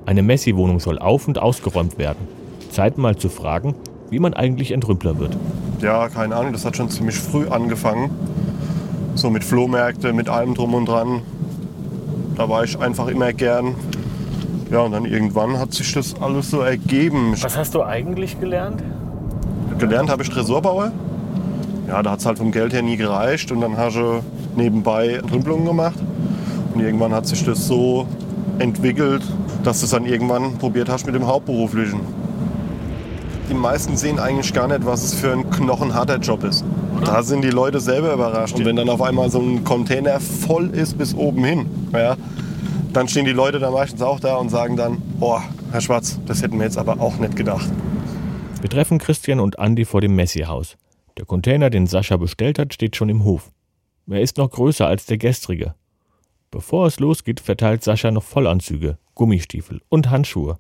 Eine 0.06 0.22
Messi-Wohnung 0.22 0.81
soll 0.81 0.99
auf- 0.99 1.29
und 1.29 1.38
ausgeräumt 1.38 1.99
werden. 1.99 2.26
Zeit 2.70 2.96
mal 2.96 3.17
zu 3.17 3.29
fragen, 3.29 3.75
wie 4.08 4.19
man 4.19 4.32
eigentlich 4.32 4.72
Entrümpler 4.72 5.19
wird. 5.19 5.37
Ja, 5.82 6.08
keine 6.08 6.37
Ahnung, 6.37 6.55
das 6.55 6.64
hat 6.64 6.75
schon 6.76 6.88
ziemlich 6.88 7.19
früh 7.19 7.49
angefangen. 7.49 8.11
So 9.17 9.31
mit 9.31 9.45
Flohmärkte, 9.45 10.13
mit 10.13 10.29
allem 10.29 10.55
drum 10.55 10.75
und 10.75 10.87
dran. 10.87 11.23
Da 12.37 12.51
war 12.51 12.65
ich 12.65 12.79
einfach 12.79 13.09
immer 13.09 13.33
gern. 13.33 13.75
Ja, 14.71 14.81
und 14.81 14.93
dann 14.93 15.07
irgendwann 15.07 15.59
hat 15.59 15.73
sich 15.73 15.95
das 15.95 16.21
alles 16.21 16.51
so 16.51 16.61
ergeben. 16.61 17.33
Was 17.41 17.57
hast 17.57 17.75
du 17.75 17.83
eigentlich 17.83 18.39
gelernt? 18.39 18.83
Gelernt 19.79 20.11
habe 20.11 20.23
ich 20.23 20.29
Tresorbauer. 20.29 20.93
Ja, 21.89 22.03
da 22.03 22.11
hat 22.11 22.21
es 22.21 22.27
halt 22.27 22.37
vom 22.37 22.53
Geld 22.53 22.75
her 22.75 22.83
nie 22.83 22.99
gereicht. 22.99 23.51
Und 23.51 23.63
dann 23.63 23.79
habe 23.79 23.91
ich 23.91 24.56
nebenbei 24.56 25.15
Entrümpelungen 25.15 25.65
gemacht. 25.65 25.99
Und 26.75 26.81
irgendwann 26.81 27.15
hat 27.15 27.27
sich 27.27 27.43
das 27.43 27.67
so 27.67 28.06
entwickelt, 28.58 29.23
dass 29.65 29.81
du 29.81 29.87
es 29.87 29.93
dann 29.93 30.05
irgendwann 30.05 30.58
probiert 30.58 30.91
hast 30.91 31.06
mit 31.06 31.15
dem 31.15 31.27
Hauptberuflichen. 31.27 32.01
Die 33.49 33.55
meisten 33.55 33.96
sehen 33.96 34.19
eigentlich 34.19 34.53
gar 34.53 34.69
nicht, 34.69 34.85
was 34.85 35.05
es 35.05 35.15
für 35.15 35.32
ein 35.32 35.49
knochenharter 35.49 36.19
Job 36.19 36.44
ist. 36.44 36.65
Da 37.05 37.22
sind 37.22 37.43
die 37.43 37.50
Leute 37.50 37.81
selber 37.81 38.12
überrascht. 38.12 38.56
Und 38.56 38.65
wenn 38.65 38.76
dann 38.76 38.88
auf 38.88 39.03
einmal 39.03 39.31
so 39.31 39.41
ein 39.41 39.65
Container 39.65 40.20
voll 40.20 40.70
ist 40.70 40.98
bis 40.98 41.15
oben 41.15 41.44
hin, 41.44 41.67
ja, 41.93 42.17
dann 42.93 43.08
stehen 43.08 43.24
die 43.24 43.32
Leute 43.32 43.58
da 43.58 43.70
meistens 43.70 44.03
auch 44.03 44.20
da 44.20 44.36
und 44.36 44.48
sagen 44.48 44.76
dann, 44.76 45.03
boah, 45.19 45.43
Herr 45.70 45.81
Schwarz, 45.81 46.19
das 46.26 46.43
hätten 46.43 46.58
wir 46.58 46.65
jetzt 46.65 46.79
aber 46.79 47.00
auch 47.00 47.19
nicht 47.19 47.36
gedacht. 47.36 47.70
Wir 48.60 48.70
treffen 48.70 48.98
Christian 48.98 49.41
und 49.41 49.58
Andi 49.58 49.84
vor 49.84 50.00
dem 50.00 50.17
Messi-Haus. 50.17 50.76
Der 51.19 51.24
Container, 51.24 51.70
den 51.70 51.86
Sascha 51.86 52.17
bestellt 52.17 52.58
hat, 52.58 52.74
steht 52.74 52.96
schon 52.96 53.08
im 53.08 53.24
Hof. 53.24 53.50
Er 54.08 54.20
ist 54.20 54.38
noch 54.38 54.50
größer 54.50 54.86
als 54.86 55.06
der 55.06 55.19
gestrige. 55.19 55.74
Bevor 56.50 56.86
es 56.86 57.00
losgeht, 57.00 57.41
verteilt 57.41 57.82
Sascha 57.82 58.10
noch 58.10 58.22
Vollanzüge, 58.22 58.98
Gummistiefel 59.15 59.82
und 59.88 60.10
Handschuhe. 60.10 60.58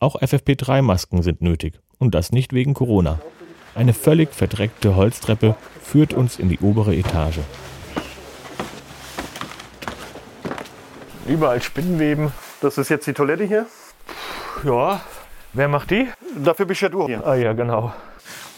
Auch 0.00 0.20
FFP3-Masken 0.20 1.22
sind 1.22 1.40
nötig. 1.40 1.80
Und 1.98 2.14
das 2.14 2.32
nicht 2.32 2.52
wegen 2.52 2.74
Corona. 2.74 3.20
Eine 3.74 3.92
völlig 3.92 4.32
verdreckte 4.32 4.94
Holztreppe 4.94 5.56
führt 5.82 6.14
uns 6.14 6.38
in 6.38 6.48
die 6.48 6.60
obere 6.60 6.94
Etage. 6.94 7.40
Überall 11.26 11.60
Spinnenweben. 11.60 12.32
Das 12.60 12.78
ist 12.78 12.88
jetzt 12.88 13.06
die 13.06 13.12
Toilette 13.12 13.44
hier. 13.44 13.66
Ja. 14.64 15.00
Wer 15.52 15.68
macht 15.68 15.90
die? 15.90 16.08
Dafür 16.36 16.66
bist 16.66 16.82
ja 16.82 16.88
du 16.88 17.06
hier. 17.06 17.26
Ah 17.26 17.34
ja, 17.34 17.52
genau. 17.52 17.92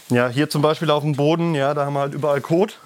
Ja, 0.09 0.29
hier 0.29 0.49
zum 0.49 0.61
Beispiel 0.61 0.89
auf 0.89 1.03
dem 1.03 1.13
Boden, 1.13 1.55
ja, 1.55 1.73
da 1.73 1.85
haben 1.85 1.93
wir 1.93 2.01
halt 2.01 2.13
überall 2.13 2.41
Kot. 2.41 2.79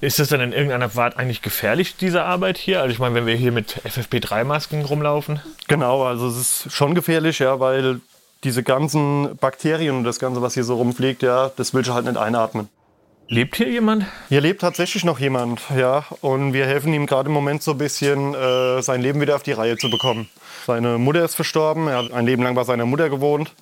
Ist 0.00 0.18
das 0.18 0.28
dann 0.28 0.40
in 0.40 0.52
irgendeiner 0.52 0.90
Art 0.96 1.16
eigentlich 1.16 1.42
gefährlich, 1.42 1.96
diese 1.96 2.22
Arbeit 2.22 2.58
hier? 2.58 2.80
Also 2.80 2.92
ich 2.92 2.98
meine, 2.98 3.14
wenn 3.14 3.26
wir 3.26 3.36
hier 3.36 3.52
mit 3.52 3.80
FFP3-Masken 3.84 4.84
rumlaufen? 4.84 5.40
Genau, 5.68 6.04
also 6.04 6.28
es 6.28 6.64
ist 6.66 6.72
schon 6.72 6.94
gefährlich, 6.94 7.38
ja, 7.38 7.60
weil 7.60 8.00
diese 8.44 8.62
ganzen 8.62 9.36
Bakterien 9.36 9.96
und 9.96 10.04
das 10.04 10.18
Ganze, 10.18 10.42
was 10.42 10.54
hier 10.54 10.64
so 10.64 10.76
rumfliegt, 10.76 11.22
ja, 11.22 11.50
das 11.56 11.74
willst 11.74 11.88
du 11.90 11.94
halt 11.94 12.06
nicht 12.06 12.16
einatmen. 12.16 12.68
Lebt 13.28 13.56
hier 13.56 13.68
jemand? 13.68 14.06
Hier 14.28 14.40
lebt 14.40 14.60
tatsächlich 14.60 15.04
noch 15.04 15.18
jemand, 15.18 15.60
ja, 15.76 16.04
und 16.20 16.52
wir 16.52 16.64
helfen 16.64 16.92
ihm 16.94 17.06
gerade 17.06 17.28
im 17.28 17.32
Moment 17.32 17.60
so 17.60 17.72
ein 17.72 17.78
bisschen, 17.78 18.34
äh, 18.34 18.80
sein 18.82 19.02
Leben 19.02 19.20
wieder 19.20 19.34
auf 19.34 19.42
die 19.42 19.52
Reihe 19.52 19.76
zu 19.76 19.90
bekommen. 19.90 20.28
Seine 20.64 20.98
Mutter 20.98 21.24
ist 21.24 21.34
verstorben, 21.34 21.88
er 21.88 21.98
hat 21.98 22.12
ein 22.12 22.24
Leben 22.24 22.44
lang 22.44 22.54
bei 22.54 22.62
seiner 22.62 22.86
Mutter 22.86 23.10
gewohnt, 23.10 23.52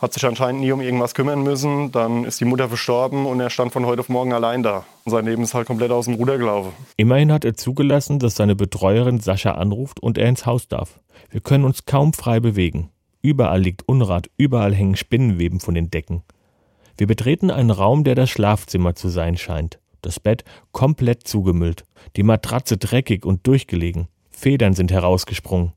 hat 0.00 0.14
sich 0.14 0.24
anscheinend 0.24 0.62
nie 0.62 0.72
um 0.72 0.80
irgendwas 0.80 1.14
kümmern 1.14 1.42
müssen. 1.42 1.92
Dann 1.92 2.24
ist 2.24 2.40
die 2.40 2.46
Mutter 2.46 2.68
verstorben 2.68 3.26
und 3.26 3.38
er 3.40 3.50
stand 3.50 3.72
von 3.72 3.84
heute 3.84 4.00
auf 4.00 4.08
morgen 4.08 4.32
allein 4.32 4.62
da. 4.62 4.84
Und 5.04 5.12
sein 5.12 5.26
Leben 5.26 5.42
ist 5.42 5.52
halt 5.52 5.66
komplett 5.66 5.90
aus 5.90 6.06
dem 6.06 6.14
Ruder 6.14 6.38
gelaufen. 6.38 6.72
Immerhin 6.96 7.32
hat 7.32 7.44
er 7.44 7.54
zugelassen, 7.54 8.18
dass 8.18 8.34
seine 8.36 8.56
Betreuerin 8.56 9.20
Sascha 9.20 9.52
anruft 9.52 10.00
und 10.00 10.16
er 10.16 10.28
ins 10.28 10.46
Haus 10.46 10.68
darf. 10.68 11.00
Wir 11.30 11.40
können 11.40 11.64
uns 11.64 11.84
kaum 11.84 12.12
frei 12.12 12.40
bewegen. 12.40 12.90
Überall 13.26 13.60
liegt 13.60 13.88
Unrat, 13.88 14.30
überall 14.36 14.72
hängen 14.72 14.94
Spinnenweben 14.94 15.58
von 15.58 15.74
den 15.74 15.90
Decken. 15.90 16.22
Wir 16.96 17.08
betreten 17.08 17.50
einen 17.50 17.72
Raum, 17.72 18.04
der 18.04 18.14
das 18.14 18.30
Schlafzimmer 18.30 18.94
zu 18.94 19.08
sein 19.08 19.36
scheint. 19.36 19.80
Das 20.00 20.20
Bett 20.20 20.44
komplett 20.70 21.26
zugemüllt, 21.26 21.84
die 22.14 22.22
Matratze 22.22 22.76
dreckig 22.76 23.26
und 23.26 23.44
durchgelegen. 23.44 24.06
Federn 24.30 24.74
sind 24.74 24.92
herausgesprungen. 24.92 25.72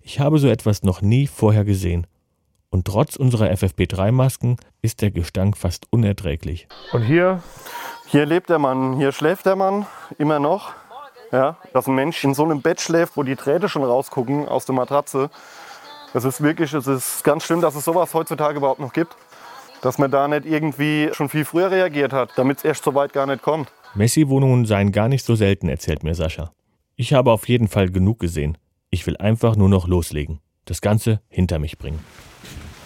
Ich 0.00 0.20
habe 0.20 0.38
so 0.38 0.48
etwas 0.48 0.84
noch 0.84 1.02
nie 1.02 1.26
vorher 1.26 1.66
gesehen. 1.66 2.06
Und 2.70 2.86
trotz 2.86 3.16
unserer 3.16 3.50
FFP3-Masken 3.50 4.56
ist 4.80 5.02
der 5.02 5.10
Gestank 5.10 5.58
fast 5.58 5.84
unerträglich. 5.90 6.66
Und 6.92 7.02
hier? 7.02 7.42
Hier 8.06 8.24
lebt 8.24 8.48
der 8.48 8.58
Mann, 8.58 8.96
hier 8.96 9.12
schläft 9.12 9.44
der 9.44 9.56
Mann 9.56 9.84
immer 10.16 10.38
noch. 10.38 10.72
Ja, 11.30 11.58
dass 11.74 11.88
ein 11.88 11.94
Mensch 11.94 12.24
in 12.24 12.32
so 12.32 12.44
einem 12.44 12.62
Bett 12.62 12.80
schläft, 12.80 13.18
wo 13.18 13.22
die 13.22 13.36
Drähte 13.36 13.68
schon 13.68 13.84
rausgucken 13.84 14.48
aus 14.48 14.64
der 14.64 14.74
Matratze. 14.74 15.28
Das 16.16 16.24
ist 16.24 16.42
wirklich, 16.42 16.72
es 16.72 16.86
ist 16.86 17.24
ganz 17.24 17.44
schlimm, 17.44 17.60
dass 17.60 17.74
es 17.74 17.84
sowas 17.84 18.14
heutzutage 18.14 18.56
überhaupt 18.56 18.80
noch 18.80 18.94
gibt. 18.94 19.14
Dass 19.82 19.98
man 19.98 20.10
da 20.10 20.26
nicht 20.26 20.46
irgendwie 20.46 21.10
schon 21.12 21.28
viel 21.28 21.44
früher 21.44 21.70
reagiert 21.70 22.14
hat, 22.14 22.30
damit 22.36 22.56
es 22.56 22.64
erst 22.64 22.84
so 22.84 22.94
weit 22.94 23.12
gar 23.12 23.26
nicht 23.26 23.42
kommt. 23.42 23.70
Messi-Wohnungen 23.94 24.64
seien 24.64 24.92
gar 24.92 25.10
nicht 25.10 25.26
so 25.26 25.34
selten, 25.34 25.68
erzählt 25.68 26.04
mir 26.04 26.14
Sascha. 26.14 26.52
Ich 26.94 27.12
habe 27.12 27.30
auf 27.30 27.46
jeden 27.50 27.68
Fall 27.68 27.90
genug 27.90 28.18
gesehen. 28.18 28.56
Ich 28.88 29.06
will 29.06 29.18
einfach 29.18 29.56
nur 29.56 29.68
noch 29.68 29.88
loslegen. 29.88 30.40
Das 30.64 30.80
Ganze 30.80 31.20
hinter 31.28 31.58
mich 31.58 31.76
bringen. 31.76 32.02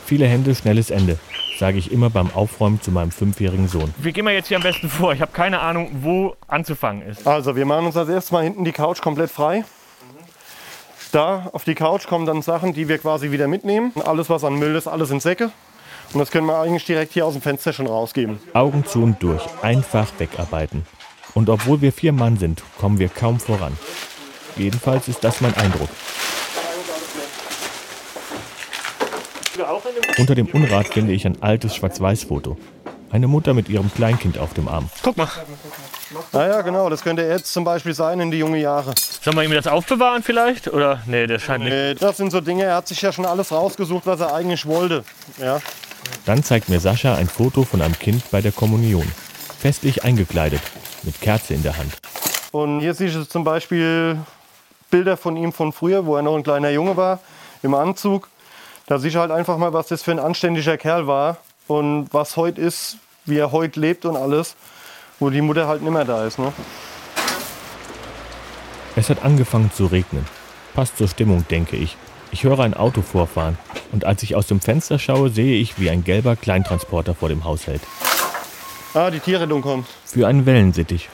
Viele 0.07 0.27
Hände, 0.27 0.53
schnelles 0.57 0.91
Ende, 0.91 1.17
sage 1.57 1.79
ich 1.79 1.93
immer 1.93 2.11
beim 2.11 2.33
Aufräumen 2.35 2.83
zu 2.83 2.91
meinem 2.91 3.13
fünfjährigen 3.13 3.69
Sohn. 3.69 3.95
Wie 3.99 4.11
gehen 4.11 4.25
wir 4.25 4.33
jetzt 4.33 4.49
hier 4.49 4.57
am 4.57 4.65
besten 4.65 4.89
vor? 4.89 5.13
Ich 5.13 5.21
habe 5.21 5.31
keine 5.31 5.61
Ahnung, 5.61 5.89
wo 6.03 6.35
anzufangen 6.49 7.03
ist. 7.03 7.29
Also, 7.29 7.55
wir 7.55 7.65
machen 7.65 7.87
uns 7.87 7.97
als 7.97 8.09
erstes 8.09 8.33
mal 8.33 8.43
hinten 8.43 8.65
die 8.65 8.73
Couch 8.73 9.01
komplett 9.01 9.31
frei. 9.31 9.63
Da 11.13 11.51
auf 11.53 11.65
die 11.65 11.75
Couch 11.75 12.07
kommen 12.07 12.25
dann 12.25 12.43
Sachen, 12.43 12.73
die 12.73 12.89
wir 12.89 12.99
quasi 12.99 13.33
wieder 13.33 13.49
mitnehmen. 13.49 13.93
Alles, 14.05 14.31
was 14.31 14.45
an 14.45 14.55
Müll 14.55 14.77
ist, 14.77 14.87
alles 14.87 15.11
in 15.11 15.19
Säcke. 15.21 15.51
Und 16.13 16.21
das 16.21 16.31
können 16.31 16.47
wir 16.47 16.59
eigentlich 16.59 16.85
direkt 16.85 17.13
hier 17.13 17.27
aus 17.27 17.35
dem 17.35 17.43
Fenster 17.43 17.73
schon 17.73 17.87
rausgeben. 17.87 18.39
Augen 18.53 18.85
zu 18.85 19.03
und 19.03 19.23
durch, 19.23 19.43
einfach 19.63 20.09
wegarbeiten. 20.19 20.87
Und 21.35 21.49
obwohl 21.49 21.81
wir 21.81 21.93
vier 21.93 22.13
Mann 22.13 22.37
sind, 22.37 22.63
kommen 22.79 22.99
wir 22.99 23.09
kaum 23.09 23.41
voran. 23.41 23.77
Jedenfalls 24.57 25.09
ist 25.09 25.23
das 25.23 25.41
mein 25.41 25.55
Eindruck. 25.55 25.89
Unter 30.19 30.35
dem 30.35 30.47
Unrat 30.47 30.89
finde 30.89 31.13
ich 31.13 31.27
ein 31.27 31.43
altes 31.43 31.77
Schwarz-Weiß-Foto. 31.77 32.57
Eine 33.11 33.27
Mutter 33.27 33.55
mit 33.55 33.69
ihrem 33.69 33.93
Kleinkind 33.93 34.39
auf 34.39 34.55
dem 34.55 34.69
Arm. 34.69 34.89
Guck 35.03 35.17
mal. 35.17 35.29
Naja, 36.33 36.63
genau, 36.63 36.89
das 36.91 37.03
könnte 37.03 37.23
jetzt 37.23 37.53
zum 37.53 37.65
Beispiel 37.65 37.95
sein 37.95 38.21
in 38.21 38.31
die 38.31 38.39
junge 38.39 38.59
Jahre. 38.59 38.95
Sollen 39.23 39.37
wir 39.37 39.45
ihm 39.45 39.53
das 39.53 39.67
aufbewahren 39.67 40.23
vielleicht? 40.23 40.69
Oder? 40.69 41.03
Nee, 41.07 41.27
das 41.27 41.43
scheint 41.43 41.65
nicht. 41.65 41.73
Äh, 41.73 41.95
Das 41.95 42.17
sind 42.17 42.31
so 42.31 42.41
Dinge, 42.41 42.65
er 42.65 42.77
hat 42.77 42.89
sich 42.89 43.01
ja 43.01 43.13
schon 43.13 43.27
alles 43.27 43.53
rausgesucht, 43.53 44.07
was 44.07 44.21
er 44.21 44.35
eigentlich 44.35 44.67
wollte. 44.67 45.05
Ja. 45.39 45.61
Dann 46.27 46.43
zeigt 46.43 46.69
mir 46.69 46.81
Sascha 46.81 47.15
ein 47.15 47.29
Foto 47.29 47.65
von 47.65 47.81
einem 47.83 47.99
Kind 47.99 48.29
bei 48.31 48.41
der 48.41 48.53
Kommunion. 48.53 49.11
Festlich 49.59 50.05
eingekleidet, 50.05 50.63
mit 51.03 51.21
Kerze 51.21 51.55
in 51.55 51.63
der 51.63 51.77
Hand. 51.77 51.93
Und 52.53 52.81
hier 52.81 52.95
siehst 52.95 53.15
du 53.15 53.25
zum 53.25 53.45
Beispiel 53.45 54.19
Bilder 54.91 55.17
von 55.17 55.37
ihm 55.37 55.53
von 55.53 55.73
früher, 55.73 56.07
wo 56.07 56.17
er 56.17 56.23
noch 56.23 56.35
ein 56.37 56.43
kleiner 56.43 56.71
Junge 56.71 56.97
war, 56.97 57.21
im 57.63 57.75
Anzug. 57.75 58.29
Da 58.87 58.99
siehst 58.99 59.15
du 59.15 59.21
halt 59.21 59.31
einfach 59.31 59.57
mal, 59.59 59.73
was 59.73 59.87
das 59.89 60.03
für 60.03 60.11
ein 60.11 60.19
anständiger 60.19 60.77
Kerl 60.77 61.07
war 61.07 61.37
und 61.69 62.09
was 62.13 62.37
heute 62.37 62.61
ist, 62.61 62.97
wie 63.25 63.39
er 63.39 63.53
heute 63.53 63.79
lebt 63.79 64.05
und 64.05 64.17
alles, 64.17 64.57
wo 65.21 65.31
die 65.31 65.43
Mutter 65.43 65.69
halt 65.69 65.83
nicht 65.83 65.93
mehr 65.93 66.05
da 66.05 66.27
ist. 66.27 66.39
Ne? 66.39 66.53
Es 68.97 69.09
hat 69.09 69.23
angefangen 69.23 69.71
zu 69.73 69.87
regnen. 69.87 70.27
Passt 70.75 70.97
zur 70.97 71.09
Stimmung, 71.09 71.45
denke 71.49 71.77
ich. 71.77 71.97
Ich 72.33 72.45
höre 72.45 72.61
ein 72.61 72.75
Auto 72.75 73.03
vorfahren 73.03 73.59
und 73.93 74.05
als 74.05 74.23
ich 74.23 74.35
aus 74.35 74.47
dem 74.47 74.61
Fenster 74.61 74.99
schaue, 74.99 75.31
sehe 75.31 75.61
ich, 75.61 75.79
wie 75.79 75.91
ein 75.91 76.05
gelber 76.05 76.37
Kleintransporter 76.37 77.15
vor 77.15 77.29
dem 77.29 77.45
Haus 77.45 77.67
hält. 77.67 77.83
Ah, 78.95 79.11
die 79.11 79.21
Tierrettung 79.21 79.63
kommt. 79.63 79.87
Für 80.05 80.27
einen 80.27 80.47
Wellensittich. 80.47 81.09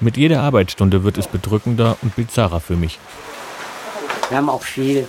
Mit 0.00 0.16
jeder 0.16 0.42
Arbeitsstunde 0.42 1.04
wird 1.04 1.18
es 1.18 1.26
bedrückender 1.26 1.96
und 2.02 2.16
bizarrer 2.16 2.60
für 2.60 2.76
mich. 2.76 2.98
Wir 4.28 4.38
haben 4.38 4.48
auch 4.48 4.62
viel, 4.62 5.06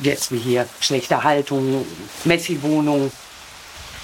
jetzt 0.00 0.32
wie 0.32 0.38
hier, 0.38 0.66
schlechte 0.80 1.22
Haltung, 1.22 1.84
Messi-Wohnung. 2.24 3.10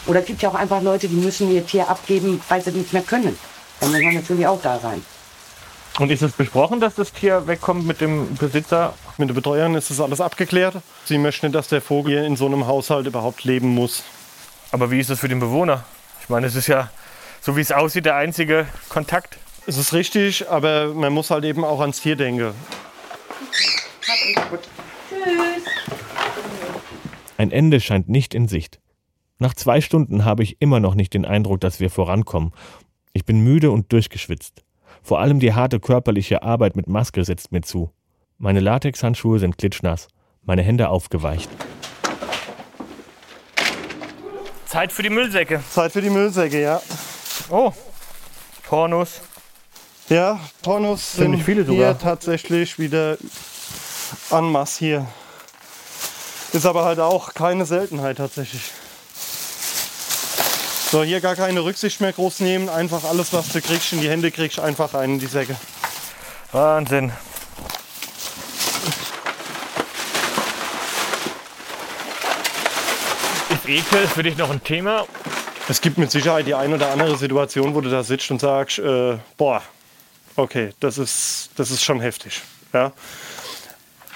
Oder 0.07 0.21
es 0.21 0.27
gibt 0.27 0.43
ja 0.43 0.49
auch 0.49 0.55
einfach 0.55 0.81
Leute, 0.81 1.09
die 1.09 1.17
müssen 1.17 1.53
ihr 1.53 1.67
Tier 1.67 1.89
abgeben, 1.89 2.41
weil 2.49 2.63
sie 2.63 2.71
nicht 2.71 2.93
mehr 2.93 3.03
können. 3.03 3.37
Dann 3.81 3.93
muss 3.93 4.03
man 4.03 4.15
natürlich 4.15 4.47
auch 4.47 4.61
da 4.61 4.79
sein. 4.79 5.03
Und 5.99 6.11
ist 6.11 6.23
es 6.23 6.33
besprochen, 6.33 6.81
dass 6.81 6.95
das 6.95 7.13
Tier 7.13 7.47
wegkommt 7.47 7.87
mit 7.87 8.01
dem 8.01 8.35
Besitzer? 8.37 8.95
Mit 9.19 9.29
den 9.29 9.35
Betreuern 9.35 9.75
ist 9.75 9.91
das 9.91 10.01
alles 10.01 10.21
abgeklärt. 10.21 10.77
Sie 11.05 11.19
möchten 11.19 11.47
nicht, 11.47 11.55
dass 11.55 11.69
der 11.69 11.83
Vogel 11.83 12.13
hier 12.13 12.25
in 12.25 12.37
so 12.37 12.47
einem 12.47 12.67
Haushalt 12.67 13.07
überhaupt 13.07 13.45
leben 13.45 13.69
muss. 13.69 14.05
Aber 14.73 14.91
wie 14.91 15.01
ist 15.01 15.11
das 15.11 15.19
für 15.19 15.29
den 15.29 15.41
Bewohner? 15.41 15.85
Ich 16.23 16.29
meine, 16.29 16.47
es 16.47 16.55
ist 16.55 16.69
ja, 16.69 16.91
so 17.41 17.57
wie 17.57 17.61
es 17.61 17.73
aussieht, 17.73 18.07
der 18.07 18.17
einzige 18.17 18.67
Kontakt. 18.89 19.39
Es 19.67 19.77
ist 19.77 19.93
richtig, 19.93 20.49
aber 20.49 20.95
man 20.95 21.13
muss 21.13 21.31
halt 21.31 21.45
eben 21.45 21.65
auch 21.65 21.81
ans 21.81 22.01
Tier 22.01 22.17
denken. 22.17 22.55
Ein 27.37 27.51
Ende 27.51 27.81
scheint 27.81 28.09
nicht 28.09 28.35
in 28.35 28.49
Sicht. 28.49 28.81
Nach 29.39 29.55
zwei 29.55 29.81
Stunden 29.81 30.25
habe 30.25 30.43
ich 30.43 30.61
immer 30.61 30.81
noch 30.81 30.95
nicht 30.95 31.15
den 31.15 31.25
Eindruck, 31.25 31.61
dass 31.61 31.81
wir 31.81 31.91
vorankommen. 31.91 32.53
Ich 33.13 33.25
bin 33.25 33.41
müde 33.41 33.71
und 33.71 33.93
durchgeschwitzt. 33.93 34.63
Vor 35.03 35.19
allem 35.21 35.41
die 35.41 35.53
harte 35.53 35.81
körperliche 35.81 36.43
Arbeit 36.43 36.77
mit 36.77 36.87
Maske 36.87 37.25
setzt 37.25 37.51
mir 37.53 37.63
zu. 37.63 37.91
Meine 38.39 38.61
Latexhandschuhe 38.61 39.39
sind 39.39 39.59
klitschnass, 39.59 40.09
meine 40.43 40.63
Hände 40.63 40.89
aufgeweicht. 40.89 41.51
Zeit 44.67 44.93
für 44.93 45.03
die 45.03 45.11
Müllsäcke. 45.11 45.63
Zeit 45.71 45.93
für 45.93 46.01
die 46.01 46.11
Müllsäcke, 46.11 46.61
ja. 46.61 46.81
Oh, 47.51 47.73
Pornos. 48.69 49.21
Ja, 50.09 50.39
Pornos 50.63 51.15
sind 51.15 51.39
viele 51.43 51.65
hier 51.65 51.73
sogar. 51.73 51.99
tatsächlich 51.99 52.79
wieder 52.79 53.17
masse 54.31 54.79
hier. 54.79 55.07
Ist 56.53 56.67
aber 56.67 56.85
halt 56.85 57.01
auch 57.01 57.35
keine 57.35 57.65
Seltenheit 57.65 58.19
tatsächlich. 58.19 58.71
So, 60.91 61.05
hier 61.05 61.21
gar 61.21 61.37
keine 61.37 61.63
Rücksicht 61.63 62.01
mehr 62.01 62.13
groß 62.13 62.41
nehmen. 62.41 62.69
Einfach 62.69 63.05
alles, 63.05 63.33
was 63.33 63.51
du 63.51 63.61
kriegst, 63.61 63.93
in 63.93 64.01
die 64.01 64.11
Hände 64.11 64.33
kriegst, 64.33 64.59
einfach 64.59 64.93
rein 64.93 65.11
in 65.11 65.19
die 65.21 65.27
Säcke. 65.27 65.55
Wahnsinn. 66.51 67.13
Ist 73.51 73.69
Ekel 73.69 74.09
für 74.09 74.25
dich 74.25 74.37
noch 74.37 74.51
ein 74.51 74.65
Thema? 74.65 75.07
Es 75.69 75.81
gibt 75.81 75.97
mit 75.97 76.11
Sicherheit 76.11 76.49
die 76.49 76.55
ein 76.55 76.75
oder 76.75 76.91
andere 76.91 77.17
Situation, 77.17 77.77
wo 77.77 77.81
du 77.81 77.89
da 77.89 78.03
sitzt 78.03 78.29
und 78.33 78.41
sagst, 78.41 78.81
äh, 78.81 79.17
boah, 79.37 79.63
okay, 80.35 80.71
das 80.81 80.99
ist, 80.99 81.51
das 81.55 81.71
ist 81.71 81.85
schon 81.85 82.01
heftig. 82.01 82.43
Ja? 82.73 82.91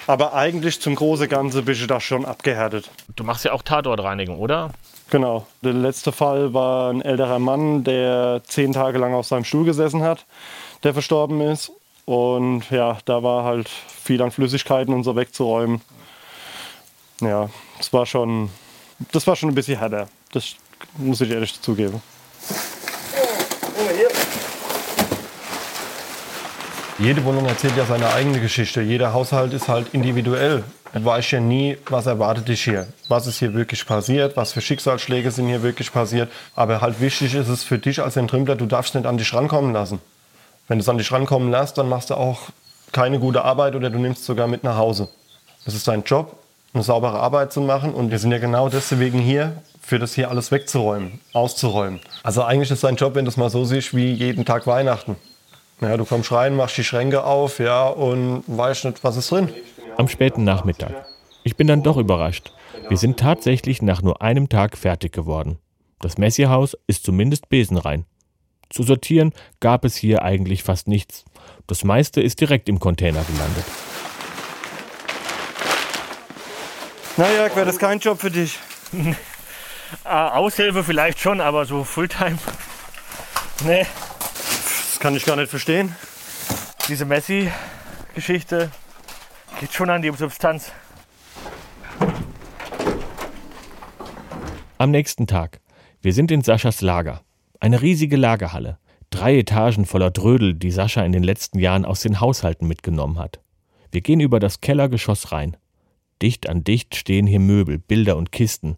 Aber 0.08 0.34
eigentlich 0.34 0.80
zum 0.80 0.96
großen 0.96 1.28
Ganze 1.28 1.62
bist 1.62 1.82
du 1.82 1.86
da 1.86 2.00
schon 2.00 2.24
abgehärtet. 2.24 2.90
Du 3.14 3.22
machst 3.22 3.44
ja 3.44 3.52
auch 3.52 3.62
Tatortreinigung, 3.62 4.40
oder? 4.40 4.72
Genau. 5.14 5.46
Der 5.62 5.74
letzte 5.74 6.10
Fall 6.10 6.54
war 6.54 6.92
ein 6.92 7.00
älterer 7.00 7.38
Mann, 7.38 7.84
der 7.84 8.42
zehn 8.48 8.72
Tage 8.72 8.98
lang 8.98 9.14
auf 9.14 9.28
seinem 9.28 9.44
Stuhl 9.44 9.64
gesessen 9.64 10.02
hat, 10.02 10.26
der 10.82 10.92
verstorben 10.92 11.40
ist. 11.40 11.70
Und 12.04 12.68
ja, 12.70 12.98
da 13.04 13.22
war 13.22 13.44
halt 13.44 13.68
viel 13.68 14.20
an 14.20 14.32
Flüssigkeiten 14.32 14.92
und 14.92 15.04
so 15.04 15.14
wegzuräumen. 15.14 15.82
Ja, 17.20 17.48
das 17.78 17.92
war 17.92 18.06
schon, 18.06 18.50
das 19.12 19.24
war 19.28 19.36
schon 19.36 19.50
ein 19.50 19.54
bisschen 19.54 19.78
härter. 19.78 20.08
Das 20.32 20.56
muss 20.96 21.20
ich 21.20 21.30
ehrlich 21.30 21.62
zugeben. 21.62 22.02
Jede 26.98 27.24
Wohnung 27.24 27.46
erzählt 27.46 27.76
ja 27.76 27.86
seine 27.86 28.12
eigene 28.12 28.40
Geschichte. 28.40 28.82
Jeder 28.82 29.12
Haushalt 29.12 29.52
ist 29.52 29.68
halt 29.68 29.94
individuell. 29.94 30.64
Du 30.94 31.04
weißt 31.04 31.32
ja 31.32 31.40
nie, 31.40 31.76
was 31.86 32.06
erwartet 32.06 32.46
dich 32.46 32.62
hier. 32.62 32.86
Was 33.08 33.26
ist 33.26 33.40
hier 33.40 33.52
wirklich 33.52 33.84
passiert? 33.84 34.36
Was 34.36 34.52
für 34.52 34.60
Schicksalsschläge 34.60 35.32
sind 35.32 35.48
hier 35.48 35.64
wirklich 35.64 35.92
passiert? 35.92 36.30
Aber 36.54 36.80
halt 36.80 37.00
wichtig 37.00 37.34
ist 37.34 37.48
es 37.48 37.64
für 37.64 37.78
dich 37.78 38.00
als 38.00 38.16
Entrümpler, 38.16 38.54
du 38.54 38.66
darfst 38.66 38.94
nicht 38.94 39.04
an 39.04 39.18
dich 39.18 39.34
rankommen 39.34 39.72
lassen. 39.72 39.98
Wenn 40.68 40.78
du 40.78 40.82
es 40.82 40.88
an 40.88 40.96
dich 40.96 41.10
rankommen 41.10 41.50
lässt, 41.50 41.78
dann 41.78 41.88
machst 41.88 42.10
du 42.10 42.14
auch 42.14 42.42
keine 42.92 43.18
gute 43.18 43.44
Arbeit 43.44 43.74
oder 43.74 43.90
du 43.90 43.98
nimmst 43.98 44.20
es 44.20 44.26
sogar 44.26 44.46
mit 44.46 44.62
nach 44.62 44.76
Hause. 44.76 45.08
Das 45.64 45.74
ist 45.74 45.88
dein 45.88 46.04
Job, 46.04 46.36
eine 46.74 46.84
saubere 46.84 47.18
Arbeit 47.18 47.52
zu 47.52 47.60
machen 47.60 47.92
und 47.92 48.12
wir 48.12 48.20
sind 48.20 48.30
ja 48.30 48.38
genau 48.38 48.68
deswegen 48.68 49.18
hier, 49.18 49.52
für 49.82 49.98
das 49.98 50.14
hier 50.14 50.30
alles 50.30 50.52
wegzuräumen, 50.52 51.18
auszuräumen. 51.32 51.98
Also 52.22 52.44
eigentlich 52.44 52.70
ist 52.70 52.84
dein 52.84 52.94
Job, 52.94 53.16
wenn 53.16 53.24
du 53.24 53.30
es 53.32 53.36
mal 53.36 53.50
so 53.50 53.64
siehst, 53.64 53.96
wie 53.96 54.12
jeden 54.12 54.44
Tag 54.44 54.68
Weihnachten. 54.68 55.16
Ja, 55.80 55.96
du 55.96 56.04
kommst 56.04 56.30
rein, 56.30 56.54
machst 56.54 56.76
die 56.78 56.84
Schränke 56.84 57.24
auf, 57.24 57.58
ja, 57.58 57.86
und 57.88 58.44
weißt 58.46 58.84
nicht, 58.84 59.02
was 59.02 59.16
ist 59.16 59.32
drin. 59.32 59.52
Am 59.96 60.08
späten 60.08 60.44
Nachmittag. 60.44 61.06
Ich 61.44 61.56
bin 61.56 61.66
dann 61.66 61.82
doch 61.82 61.96
überrascht. 61.96 62.52
Wir 62.88 62.96
sind 62.96 63.18
tatsächlich 63.18 63.82
nach 63.82 64.02
nur 64.02 64.22
einem 64.22 64.48
Tag 64.48 64.76
fertig 64.76 65.12
geworden. 65.12 65.58
Das 66.00 66.18
Messierhaus 66.18 66.76
ist 66.86 67.04
zumindest 67.04 67.48
besenrein. 67.48 68.04
Zu 68.70 68.82
sortieren 68.82 69.32
gab 69.60 69.84
es 69.84 69.94
hier 69.96 70.22
eigentlich 70.22 70.62
fast 70.62 70.88
nichts. 70.88 71.24
Das 71.66 71.84
meiste 71.84 72.20
ist 72.20 72.40
direkt 72.40 72.68
im 72.68 72.80
Container 72.80 73.22
gelandet. 73.24 73.64
Na 77.16 77.30
Jörg, 77.30 77.54
wäre 77.54 77.66
das 77.66 77.78
kein 77.78 78.00
Job 78.00 78.20
für 78.20 78.30
dich? 78.30 78.58
Äh, 80.04 80.08
Aushilfe 80.08 80.82
vielleicht 80.82 81.20
schon, 81.20 81.40
aber 81.40 81.64
so 81.64 81.84
Fulltime. 81.84 82.38
Nee, 83.64 83.86
Das 84.90 84.98
kann 84.98 85.14
ich 85.14 85.24
gar 85.24 85.36
nicht 85.36 85.48
verstehen. 85.50 85.94
diese 86.88 87.04
Messi-Geschichte 87.04 88.70
geht 89.60 89.72
schon 89.72 89.90
an 89.90 90.02
die 90.02 90.10
Substanz. 90.10 90.72
Am 94.78 94.90
nächsten 94.90 95.26
Tag. 95.26 95.60
Wir 96.00 96.12
sind 96.12 96.30
in 96.30 96.42
Saschas 96.42 96.80
Lager. 96.80 97.22
Eine 97.60 97.80
riesige 97.80 98.16
Lagerhalle. 98.16 98.78
Drei 99.10 99.38
Etagen 99.38 99.86
voller 99.86 100.10
Drödel, 100.10 100.54
die 100.54 100.72
Sascha 100.72 101.04
in 101.04 101.12
den 101.12 101.22
letzten 101.22 101.58
Jahren 101.58 101.84
aus 101.84 102.00
den 102.00 102.20
Haushalten 102.20 102.66
mitgenommen 102.66 103.18
hat. 103.18 103.40
Wir 103.92 104.00
gehen 104.00 104.20
über 104.20 104.40
das 104.40 104.60
Kellergeschoss 104.60 105.30
rein. 105.30 105.56
Dicht 106.20 106.48
an 106.48 106.64
dicht 106.64 106.96
stehen 106.96 107.26
hier 107.26 107.38
Möbel, 107.38 107.78
Bilder 107.78 108.16
und 108.16 108.32
Kisten. 108.32 108.76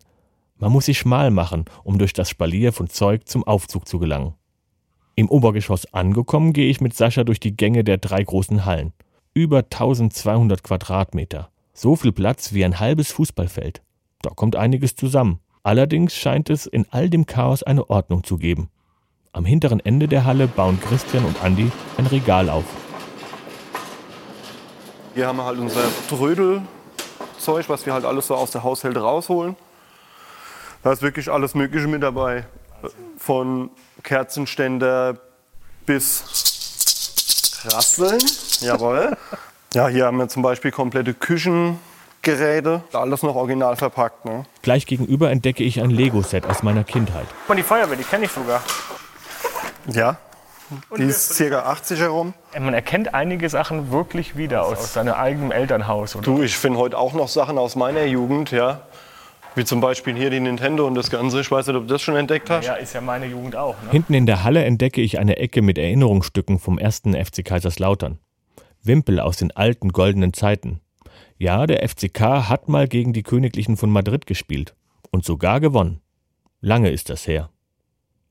Man 0.59 0.73
muss 0.73 0.87
sich 0.87 0.99
schmal 0.99 1.31
machen, 1.31 1.65
um 1.85 1.99
durch 1.99 2.13
das 2.13 2.29
Spalier 2.29 2.73
von 2.73 2.89
Zeug 2.89 3.27
zum 3.27 3.45
Aufzug 3.45 3.89
zu 3.89 3.99
gelangen. 3.99 4.35
Im 5.15 5.31
Obergeschoss 5.31 5.93
angekommen, 5.95 6.53
gehe 6.53 6.69
ich 6.69 6.83
mit 6.83 6.95
Sascha 6.95 7.25
durch 7.25 7.41
die 7.41 7.57
Gänge 7.57 7.83
der 7.83 7.97
drei 7.97 8.23
großen 8.23 8.67
Hallen. 8.67 8.93
Über 9.37 9.59
1200 9.59 10.63
Quadratmeter. 10.63 11.51
So 11.75 11.95
viel 11.95 12.13
Platz 12.13 12.55
wie 12.55 12.65
ein 12.65 12.81
halbes 12.81 13.13
Fußballfeld. 13.13 13.83
Da 14.23 14.31
kommt 14.31 14.57
einiges 14.57 14.97
zusammen. 14.97 15.41
Allerdings 15.63 16.15
scheint 16.15 16.49
es 16.49 16.65
in 16.65 16.87
all 16.91 17.11
dem 17.11 17.27
Chaos 17.27 17.63
eine 17.63 17.91
Ordnung 17.91 18.25
zu 18.25 18.39
geben. 18.39 18.71
Am 19.33 19.45
hinteren 19.45 19.81
Ende 19.81 20.09
der 20.09 20.25
Halle 20.25 20.47
bauen 20.47 20.81
Christian 20.81 21.27
und 21.27 21.45
Andi 21.45 21.71
ein 21.99 22.07
Regal 22.07 22.49
auf. 22.49 22.65
Hier 25.13 25.27
haben 25.27 25.37
wir 25.37 25.45
halt 25.45 25.59
unser 25.59 25.85
Trödelzeug, 26.09 27.69
was 27.69 27.85
wir 27.85 27.93
halt 27.93 28.07
alles 28.07 28.29
so 28.29 28.37
aus 28.37 28.53
der 28.53 28.63
Haushälfte 28.63 29.01
rausholen. 29.01 29.55
Da 30.83 30.93
ist 30.93 31.03
wirklich 31.03 31.31
alles 31.31 31.55
Mögliche 31.55 31.89
mit 31.89 32.03
dabei. 32.03 32.47
Von 33.19 33.69
Kerzenständer 34.03 35.19
bis 35.85 36.25
Rasseln. 37.67 38.19
Jawohl. 38.61 39.17
Ja, 39.75 39.89
hier 39.89 40.07
haben 40.07 40.19
wir 40.19 40.29
zum 40.29 40.43
Beispiel 40.43 40.71
komplette 40.71 41.15
Küchengeräte. 41.15 42.83
Alles 42.93 43.23
noch 43.23 43.35
original 43.35 43.77
verpackt. 43.77 44.25
Ne? 44.25 44.45
Gleich 44.63 44.87
gegenüber 44.87 45.31
entdecke 45.31 45.65
ich 45.65 45.81
ein 45.81 45.91
Lego-Set 45.91 46.47
aus 46.47 46.63
meiner 46.63 46.85
Kindheit. 46.85 47.27
Guck 47.41 47.49
mal, 47.51 47.55
die 47.57 47.63
Feuerwehr, 47.63 47.97
die 47.97 48.05
kenne 48.05 48.25
ich 48.25 48.31
sogar. 48.31 48.63
Ja, 49.87 50.17
die 50.97 51.05
ist 51.05 51.35
circa 51.35 51.61
80 51.61 52.01
herum. 52.01 52.35
Man 52.59 52.75
erkennt 52.75 53.15
einige 53.15 53.49
Sachen 53.49 53.93
wirklich 53.93 54.37
wieder 54.37 54.65
aus, 54.65 54.79
aus 54.79 54.93
seinem 54.95 55.15
eigenen 55.15 55.53
Elternhaus. 55.53 56.17
Oder? 56.17 56.25
Du, 56.25 56.43
ich 56.43 56.57
finde 56.57 56.79
heute 56.79 56.99
auch 56.99 57.13
noch 57.13 57.29
Sachen 57.29 57.59
aus 57.59 57.77
meiner 57.77 58.05
Jugend, 58.05 58.51
ja. 58.51 58.81
Wie 59.55 59.65
zum 59.65 59.81
Beispiel 59.81 60.15
hier 60.15 60.29
die 60.29 60.41
Nintendo 60.41 60.87
und 60.87 60.95
das 60.95 61.09
Ganze. 61.09 61.41
Ich 61.41 61.51
weiß 61.51 61.67
nicht, 61.69 61.77
ob 61.77 61.87
du 61.87 61.95
das 61.95 62.03
schon 62.03 62.17
entdeckt 62.17 62.51
hast. 62.51 62.67
Ja, 62.67 62.75
ist 62.75 62.93
ja 62.93 63.01
meine 63.01 63.27
Jugend 63.27 63.57
auch. 63.57 63.75
Ne? 63.85 63.91
Hinten 63.91 64.13
in 64.13 64.27
der 64.27 64.45
Halle 64.45 64.65
entdecke 64.65 65.01
ich 65.01 65.19
eine 65.19 65.39
Ecke 65.39 65.63
mit 65.63 65.79
Erinnerungsstücken 65.79 66.59
vom 66.59 66.79
ersten 66.79 67.15
FC 67.15 67.45
Kaiserslautern. 67.45 68.19
Wimpel 68.87 69.21
aus 69.21 69.37
den 69.37 69.51
alten 69.51 69.91
goldenen 69.91 70.33
Zeiten. 70.33 70.81
Ja, 71.39 71.67
der 71.67 71.87
FCK 71.87 72.49
hat 72.49 72.69
mal 72.69 72.89
gegen 72.89 73.13
die 73.13 73.23
Königlichen 73.23 73.77
von 73.77 73.91
Madrid 73.91 74.27
gespielt 74.27 74.75
und 75.11 75.25
sogar 75.25 75.61
gewonnen. 75.61 76.01
Lange 76.61 76.91
ist 76.91 77.11
das 77.11 77.27
her. 77.27 77.51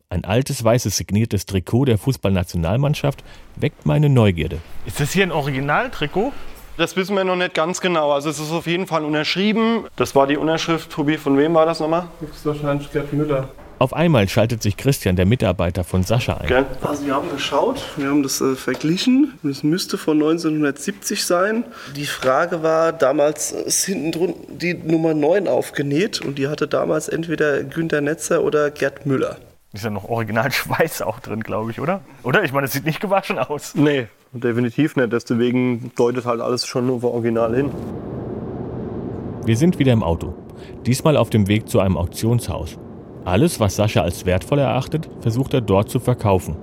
Ein 0.09 0.23
altes 0.23 0.63
weißes 0.63 0.97
signiertes 0.97 1.45
Trikot 1.45 1.85
der 1.85 1.97
Fußballnationalmannschaft 1.97 3.23
weckt 3.55 3.85
meine 3.85 4.09
Neugierde. 4.09 4.59
Ist 4.85 4.99
das 4.99 5.11
hier 5.11 5.23
ein 5.23 5.31
Originaltrikot? 5.31 6.31
Das 6.77 6.95
wissen 6.95 7.15
wir 7.15 7.23
noch 7.23 7.35
nicht 7.35 7.53
ganz 7.53 7.79
genau. 7.79 8.11
Also 8.11 8.29
es 8.29 8.39
ist 8.39 8.51
auf 8.51 8.67
jeden 8.67 8.85
Fall 8.85 9.05
unterschrieben. 9.05 9.85
Das 9.95 10.13
war 10.15 10.27
die 10.27 10.37
Unterschrift, 10.37 10.91
Tobi, 10.91 11.17
von 11.17 11.37
wem 11.37 11.53
war 11.53 11.65
das 11.65 11.79
nochmal? 11.79 12.07
Das 12.21 12.31
ist 12.31 12.45
wahrscheinlich 12.45 12.91
Gerd 12.91 13.13
Müller. 13.13 13.49
Auf 13.77 13.93
einmal 13.93 14.29
schaltet 14.29 14.63
sich 14.63 14.77
Christian, 14.77 15.17
der 15.17 15.25
Mitarbeiter 15.25 15.83
von 15.83 16.03
Sascha, 16.03 16.35
ein. 16.35 16.65
Also 16.81 17.05
wir 17.05 17.13
haben 17.13 17.29
geschaut, 17.29 17.83
wir 17.97 18.07
haben 18.07 18.23
das 18.23 18.39
äh, 18.39 18.55
verglichen. 18.55 19.33
Das 19.43 19.63
müsste 19.63 19.97
von 19.97 20.15
1970 20.17 21.25
sein. 21.25 21.65
Die 21.95 22.05
Frage 22.05 22.63
war, 22.63 22.93
damals 22.93 23.51
ist 23.51 23.85
hinten 23.85 24.13
drunter 24.13 24.39
die 24.47 24.73
Nummer 24.75 25.13
9 25.13 25.49
aufgenäht 25.49 26.21
und 26.21 26.37
die 26.37 26.47
hatte 26.47 26.67
damals 26.67 27.09
entweder 27.09 27.63
Günter 27.63 27.99
Netzer 27.99 28.43
oder 28.43 28.71
Gerd 28.71 29.05
Müller. 29.05 29.37
Ist 29.73 29.83
ja 29.83 29.89
noch 29.89 30.05
Original 30.05 30.51
Schweiß 30.53 31.01
auch 31.01 31.19
drin, 31.19 31.41
glaube 31.41 31.71
ich, 31.71 31.81
oder? 31.81 31.99
Oder? 32.23 32.43
Ich 32.45 32.53
meine, 32.53 32.67
es 32.67 32.71
sieht 32.71 32.85
nicht 32.85 33.01
gewaschen 33.01 33.37
aus. 33.37 33.75
Nee, 33.75 34.07
definitiv 34.31 34.95
nicht. 34.95 35.11
Deswegen 35.11 35.91
deutet 35.97 36.25
halt 36.25 36.39
alles 36.39 36.65
schon 36.65 36.87
nur 36.87 36.97
auf 36.97 37.03
Original 37.03 37.53
hin. 37.53 37.71
Wir 39.45 39.57
sind 39.57 39.79
wieder 39.79 39.91
im 39.91 40.01
Auto. 40.01 40.33
Diesmal 40.85 41.17
auf 41.17 41.29
dem 41.29 41.47
Weg 41.49 41.67
zu 41.67 41.81
einem 41.81 41.97
Auktionshaus. 41.97 42.77
Alles, 43.25 43.59
was 43.59 43.75
Sascha 43.75 44.01
als 44.01 44.27
wertvoll 44.27 44.59
erachtet, 44.59 45.09
versucht 45.19 45.55
er 45.55 45.61
dort 45.61 45.89
zu 45.89 45.99
verkaufen. 45.99 46.55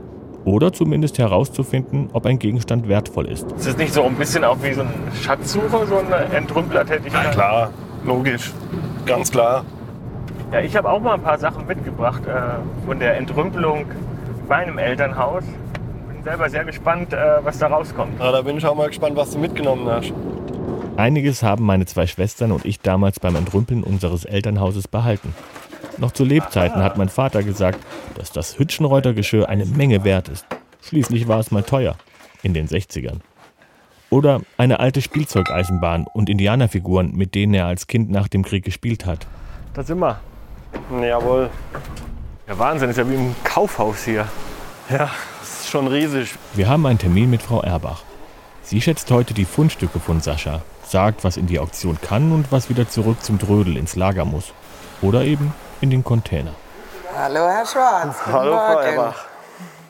Oder 0.44 0.72
zumindest 0.72 1.18
herauszufinden, 1.18 2.08
ob 2.12 2.24
ein 2.24 2.38
Gegenstand 2.38 2.88
wertvoll 2.88 3.26
ist. 3.26 3.50
Ist 3.50 3.66
das 3.66 3.76
nicht 3.76 3.92
so 3.92 4.04
ein 4.04 4.14
bisschen 4.14 4.44
auch 4.44 4.56
wie 4.62 4.72
so 4.72 4.82
ein 4.82 4.88
Schatzsucher, 5.20 5.86
so 5.86 5.96
eine 5.98 6.32
Entrümplertätigkeit? 6.36 7.32
Klar, 7.32 7.70
logisch. 8.04 8.52
Ganz 9.06 9.32
klar. 9.32 9.64
Ja, 10.52 10.60
ich 10.60 10.76
habe 10.76 10.88
auch 10.88 11.00
mal 11.00 11.14
ein 11.14 11.22
paar 11.22 11.38
Sachen 11.38 11.66
mitgebracht 11.66 12.22
äh, 12.26 12.86
von 12.86 13.00
der 13.00 13.16
Entrümpelung 13.16 13.86
bei 14.48 14.56
einem 14.56 14.78
Elternhaus. 14.78 15.42
Bin 16.08 16.22
selber 16.22 16.48
sehr 16.48 16.64
gespannt, 16.64 17.12
äh, 17.12 17.16
was 17.42 17.58
da 17.58 17.66
rauskommt. 17.66 18.12
Na, 18.20 18.30
da 18.30 18.42
bin 18.42 18.58
ich 18.58 18.66
auch 18.66 18.76
mal 18.76 18.86
gespannt, 18.86 19.16
was 19.16 19.32
du 19.32 19.38
mitgenommen 19.38 19.88
hast. 19.88 20.12
Einiges 20.96 21.42
haben 21.42 21.64
meine 21.64 21.86
zwei 21.86 22.06
Schwestern 22.06 22.52
und 22.52 22.64
ich 22.66 22.80
damals 22.80 23.18
beim 23.18 23.34
Entrümpeln 23.34 23.82
unseres 23.82 24.24
Elternhauses 24.24 24.86
behalten. 24.86 25.34
Noch 25.98 26.12
zu 26.12 26.24
Lebzeiten 26.24 26.82
hat 26.82 26.96
mein 26.96 27.08
Vater 27.08 27.42
gesagt, 27.42 27.78
dass 28.14 28.32
das 28.32 28.58
Hütchenreuter 28.58 29.12
Geschirr 29.12 29.48
eine 29.48 29.66
Menge 29.66 30.04
wert 30.04 30.28
ist. 30.28 30.46
Schließlich 30.82 31.28
war 31.28 31.38
es 31.38 31.50
mal 31.50 31.62
teuer. 31.62 31.96
In 32.42 32.54
den 32.54 32.66
60ern. 32.66 33.20
Oder 34.10 34.40
eine 34.58 34.80
alte 34.80 35.00
Spielzeugeisenbahn 35.00 36.06
und 36.12 36.28
Indianerfiguren, 36.28 37.14
mit 37.14 37.34
denen 37.34 37.54
er 37.54 37.66
als 37.66 37.86
Kind 37.86 38.10
nach 38.10 38.28
dem 38.28 38.42
Krieg 38.42 38.64
gespielt 38.64 39.06
hat. 39.06 39.26
Da 39.74 39.82
sind 39.82 40.00
wir. 40.00 40.20
Jawohl. 41.00 41.50
Ja, 42.48 42.58
Wahnsinn, 42.58 42.90
ist 42.90 42.98
ja 42.98 43.08
wie 43.08 43.14
im 43.14 43.34
Kaufhaus 43.44 44.04
hier. 44.04 44.26
Ja, 44.90 45.10
das 45.40 45.60
ist 45.60 45.70
schon 45.70 45.86
riesig. 45.86 46.34
Wir 46.54 46.68
haben 46.68 46.84
einen 46.84 46.98
Termin 46.98 47.30
mit 47.30 47.42
Frau 47.42 47.62
Erbach. 47.62 48.02
Sie 48.62 48.80
schätzt 48.80 49.10
heute 49.10 49.34
die 49.34 49.44
Fundstücke 49.44 50.00
von 50.00 50.20
Sascha, 50.20 50.62
sagt, 50.84 51.24
was 51.24 51.36
in 51.36 51.46
die 51.46 51.58
Auktion 51.58 51.98
kann 52.00 52.32
und 52.32 52.52
was 52.52 52.68
wieder 52.68 52.88
zurück 52.88 53.22
zum 53.22 53.38
Drödel 53.38 53.76
ins 53.76 53.96
Lager 53.96 54.24
muss. 54.24 54.52
Oder 55.00 55.24
eben 55.24 55.54
in 55.82 55.90
den 55.90 56.02
Container. 56.04 56.54
Hallo 57.14 57.40
Herr 57.46 57.66
Schwarz. 57.66 58.16
Hallo, 58.26 58.56
Frau. 58.56 58.78
Erbach. 58.78 59.24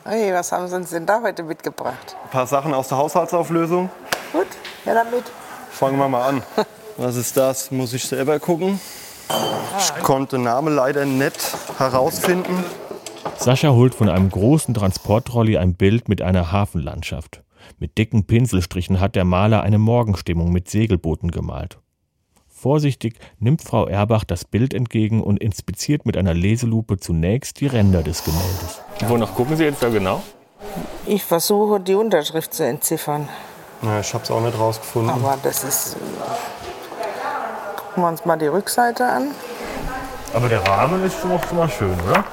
Hey, 0.03 0.33
was 0.33 0.51
haben 0.51 0.67
Sie 0.67 0.75
uns 0.75 0.89
denn 0.89 1.05
da 1.05 1.21
heute 1.21 1.43
mitgebracht? 1.43 2.17
Ein 2.25 2.29
paar 2.29 2.47
Sachen 2.47 2.73
aus 2.73 2.89
der 2.89 2.97
Haushaltsauflösung. 2.97 3.89
Gut, 4.33 4.47
ja 4.85 4.93
damit. 4.93 5.23
Fangen 5.71 5.97
wir 5.97 6.09
mal 6.09 6.27
an. 6.27 6.43
Was 6.97 7.15
ist 7.15 7.37
das? 7.37 7.71
Muss 7.71 7.93
ich 7.93 8.03
selber 8.03 8.39
gucken. 8.39 8.79
Ich 9.79 10.03
konnte 10.03 10.35
den 10.35 10.43
Namen 10.43 10.75
leider 10.75 11.05
nicht 11.05 11.55
herausfinden. 11.77 12.63
Sascha 13.37 13.69
holt 13.69 13.95
von 13.95 14.09
einem 14.09 14.29
großen 14.29 14.73
Transporttrolley 14.73 15.57
ein 15.57 15.75
Bild 15.75 16.09
mit 16.09 16.21
einer 16.21 16.51
Hafenlandschaft. 16.51 17.41
Mit 17.79 17.97
dicken 17.97 18.25
Pinselstrichen 18.25 18.99
hat 18.99 19.15
der 19.15 19.23
Maler 19.23 19.61
eine 19.61 19.79
Morgenstimmung 19.79 20.51
mit 20.51 20.69
Segelbooten 20.69 21.31
gemalt. 21.31 21.77
Vorsichtig 22.63 23.19
nimmt 23.39 23.61
Frau 23.61 23.87
Erbach 23.87 24.23
das 24.23 24.45
Bild 24.45 24.73
entgegen 24.73 25.21
und 25.21 25.43
inspiziert 25.43 26.05
mit 26.05 26.15
einer 26.15 26.33
Leselupe 26.33 26.97
zunächst 26.97 27.59
die 27.59 27.67
Ränder 27.67 28.03
des 28.03 28.23
Gemäldes. 28.23 28.81
Wonach 29.05 29.35
gucken 29.35 29.57
Sie 29.57 29.65
jetzt 29.65 29.83
da 29.83 29.89
genau? 29.89 30.23
Ich 31.05 31.25
versuche 31.25 31.81
die 31.81 31.93
Unterschrift 31.93 32.53
zu 32.53 32.65
entziffern. 32.65 33.27
Ja, 33.81 33.99
ich 33.99 34.13
habe 34.13 34.23
es 34.23 34.31
auch 34.31 34.39
nicht 34.39 34.57
rausgefunden. 34.57 35.09
Aber 35.09 35.37
das 35.43 35.65
ist. 35.65 35.97
Gucken 37.75 38.03
wir 38.03 38.07
uns 38.07 38.23
mal 38.23 38.37
die 38.37 38.47
Rückseite 38.47 39.07
an. 39.07 39.31
Aber 40.33 40.47
der 40.47 40.65
Rahmen 40.65 41.03
ist 41.03 41.19
schon 41.19 41.33
auch 41.33 41.45
schon 41.45 41.57
mal 41.57 41.69
schön, 41.69 41.97
oder? 42.07 42.23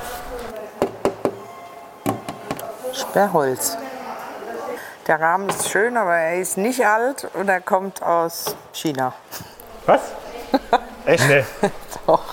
Sperrholz. 2.93 3.77
Der 5.09 5.21
Rahmen 5.21 5.49
ist 5.49 5.69
schön, 5.69 5.97
aber 5.97 6.15
er 6.15 6.41
ist 6.41 6.57
nicht 6.57 6.87
alt 6.87 7.27
und 7.35 7.49
er 7.49 7.61
kommt 7.61 8.01
aus 8.01 8.55
China. 8.73 9.13
Was? 9.87 10.03
Echt? 11.05 11.29
Nee. 11.29 11.45
Doch. 12.07 12.25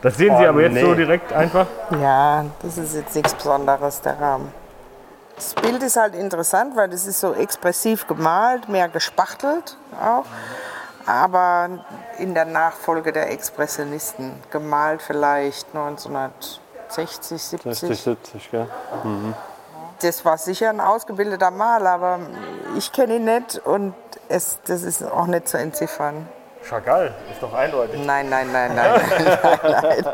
Das 0.00 0.16
sehen 0.16 0.36
Sie 0.36 0.44
Oh, 0.44 0.48
aber 0.48 0.62
jetzt 0.62 0.80
so 0.80 0.88
nee. 0.88 0.96
direkt 0.96 1.32
einfach. 1.32 1.66
Ja, 2.00 2.44
das 2.62 2.78
ist 2.78 2.94
jetzt 2.94 3.14
nichts 3.14 3.34
Besonderes, 3.34 4.00
der 4.00 4.20
Rahmen. 4.20 4.52
Das 5.36 5.54
Bild 5.54 5.82
ist 5.82 5.96
halt 5.96 6.14
interessant, 6.14 6.76
weil 6.76 6.88
das 6.88 7.06
ist 7.06 7.20
so 7.20 7.34
expressiv 7.34 8.06
gemalt, 8.06 8.68
mehr 8.68 8.88
gespachtelt 8.88 9.76
auch. 10.00 10.24
Aber 11.06 11.68
in 12.18 12.34
der 12.34 12.44
Nachfolge 12.44 13.12
der 13.12 13.30
Expressionisten 13.30 14.34
gemalt 14.50 15.02
vielleicht 15.02 15.66
1960, 15.74 17.42
70. 17.42 17.78
60, 17.78 18.00
70, 18.00 18.50
gell? 18.50 18.68
Das 20.00 20.24
war 20.24 20.38
sicher 20.38 20.70
ein 20.70 20.80
ausgebildeter 20.80 21.50
Maler, 21.50 21.90
aber 21.90 22.20
ich 22.76 22.92
kenne 22.92 23.16
ihn 23.16 23.24
nicht 23.24 23.58
und 23.64 23.94
es, 24.28 24.60
das 24.66 24.82
ist 24.82 25.02
auch 25.02 25.26
nicht 25.26 25.48
zu 25.48 25.58
entziffern. 25.58 26.28
Chagall, 26.68 27.12
ist 27.30 27.42
doch 27.42 27.52
eindeutig. 27.52 28.00
Nein, 28.04 28.28
nein, 28.28 28.50
nein, 28.52 28.74
nein, 28.74 29.00
nein, 29.08 29.58
nein, 29.62 29.82
nein. 29.82 30.04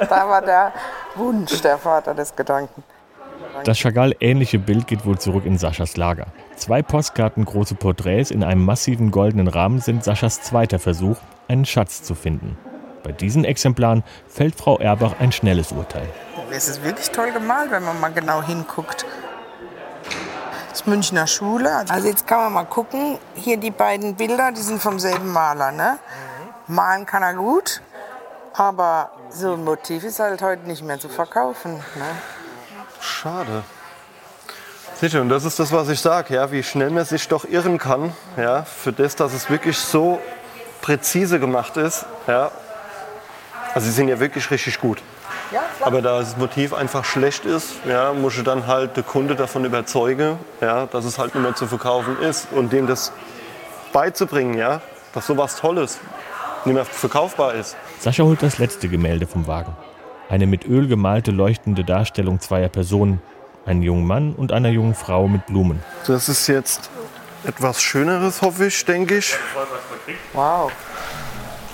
da 0.08 0.28
war 0.28 0.42
der 0.42 0.72
Wunsch 1.14 1.60
der 1.62 1.78
Vater 1.78 2.14
des 2.14 2.34
Gedanken. 2.34 2.82
Das 3.64 3.78
Chagall-ähnliche 3.78 4.58
Bild 4.58 4.86
geht 4.86 5.04
wohl 5.04 5.18
zurück 5.18 5.44
in 5.44 5.58
Saschas 5.58 5.96
Lager. 5.96 6.26
Zwei 6.56 6.82
Postkarten 6.82 7.44
große 7.44 7.74
Porträts 7.74 8.30
in 8.30 8.42
einem 8.42 8.64
massiven 8.64 9.10
goldenen 9.10 9.48
Rahmen 9.48 9.80
sind 9.80 10.02
Saschas 10.02 10.42
zweiter 10.42 10.78
Versuch, 10.78 11.16
einen 11.48 11.64
Schatz 11.64 12.02
zu 12.02 12.14
finden. 12.14 12.56
Bei 13.02 13.12
diesen 13.12 13.44
Exemplaren 13.44 14.04
fällt 14.28 14.54
Frau 14.54 14.78
Erbach 14.78 15.14
ein 15.18 15.32
schnelles 15.32 15.72
Urteil. 15.72 16.08
Es 16.50 16.68
ist 16.68 16.84
wirklich 16.84 17.10
toll 17.10 17.32
gemalt, 17.32 17.70
wenn 17.70 17.84
man 17.84 18.00
mal 18.00 18.12
genau 18.12 18.42
hinguckt. 18.42 19.06
Das 20.72 20.86
Münchner 20.86 21.26
Schule. 21.26 21.84
Also 21.90 22.08
jetzt 22.08 22.26
kann 22.26 22.38
man 22.38 22.52
mal 22.54 22.64
gucken. 22.64 23.18
Hier 23.34 23.58
die 23.58 23.70
beiden 23.70 24.16
Bilder, 24.16 24.52
die 24.52 24.62
sind 24.62 24.80
vom 24.80 24.98
selben 24.98 25.30
Maler. 25.30 25.70
Ne? 25.70 25.98
Malen 26.66 27.04
kann 27.04 27.22
er 27.22 27.34
gut, 27.34 27.82
aber 28.54 29.10
so 29.28 29.52
ein 29.52 29.64
Motiv 29.64 30.02
ist 30.02 30.18
halt 30.18 30.40
heute 30.40 30.62
nicht 30.62 30.82
mehr 30.82 30.98
zu 30.98 31.10
verkaufen. 31.10 31.74
Ne? 31.74 32.06
Schade. 33.02 33.64
Sicher, 34.98 35.20
und 35.20 35.28
das 35.28 35.44
ist 35.44 35.58
das, 35.58 35.72
was 35.72 35.90
ich 35.90 36.00
sage, 36.00 36.34
ja, 36.34 36.50
wie 36.50 36.62
schnell 36.62 36.88
man 36.88 37.04
sich 37.04 37.28
doch 37.28 37.44
irren 37.44 37.76
kann, 37.76 38.14
ja, 38.38 38.62
für 38.62 38.94
das, 38.94 39.14
dass 39.14 39.34
es 39.34 39.50
wirklich 39.50 39.76
so 39.76 40.20
präzise 40.80 41.38
gemacht 41.38 41.76
ist. 41.76 42.06
Ja. 42.26 42.50
Also 43.74 43.88
sie 43.88 43.92
sind 43.92 44.08
ja 44.08 44.18
wirklich 44.18 44.50
richtig 44.50 44.80
gut. 44.80 45.02
Aber 45.80 46.02
da 46.02 46.18
das 46.18 46.36
Motiv 46.36 46.72
einfach 46.72 47.04
schlecht 47.04 47.44
ist, 47.44 47.74
ja, 47.86 48.12
muss 48.12 48.36
ich 48.36 48.44
dann 48.44 48.66
halt 48.66 48.96
den 48.96 49.06
Kunde 49.06 49.34
davon 49.34 49.64
überzeugen, 49.64 50.38
ja, 50.60 50.86
dass 50.86 51.04
es 51.04 51.18
halt 51.18 51.34
nicht 51.34 51.42
mehr 51.42 51.54
zu 51.54 51.66
verkaufen 51.66 52.16
ist 52.20 52.48
und 52.52 52.72
dem 52.72 52.86
das 52.86 53.12
beizubringen, 53.92 54.54
ja, 54.54 54.80
dass 55.12 55.26
sowas 55.26 55.56
Tolles 55.56 55.98
nicht 56.64 56.74
mehr 56.74 56.84
verkaufbar 56.84 57.54
ist. 57.54 57.76
Sascha 58.00 58.22
holt 58.22 58.42
das 58.42 58.58
letzte 58.58 58.88
Gemälde 58.88 59.26
vom 59.26 59.46
Wagen. 59.46 59.76
Eine 60.28 60.46
mit 60.46 60.66
Öl 60.66 60.88
gemalte 60.88 61.30
leuchtende 61.30 61.84
Darstellung 61.84 62.40
zweier 62.40 62.68
Personen, 62.68 63.20
einen 63.66 63.82
jungen 63.82 64.06
Mann 64.06 64.32
und 64.34 64.52
einer 64.52 64.70
jungen 64.70 64.94
Frau 64.94 65.28
mit 65.28 65.46
Blumen. 65.46 65.82
Das 66.06 66.28
ist 66.28 66.46
jetzt 66.46 66.90
etwas 67.44 67.82
Schöneres, 67.82 68.42
hoffe 68.42 68.66
ich, 68.66 68.84
denke 68.84 69.18
ich. 69.18 69.34
Wow. 70.32 70.72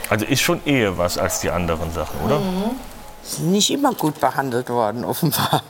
Also 0.09 0.25
ist 0.25 0.41
schon 0.41 0.65
eher 0.65 0.97
was 0.97 1.19
als 1.19 1.41
die 1.41 1.51
anderen 1.51 1.93
Sachen, 1.93 2.21
oder? 2.25 2.41
Sind 3.29 3.53
nicht 3.53 3.71
immer 3.71 3.93
gut 3.93 4.19
behandelt 4.21 4.71
worden, 4.71 5.05
offenbar. 5.05 5.63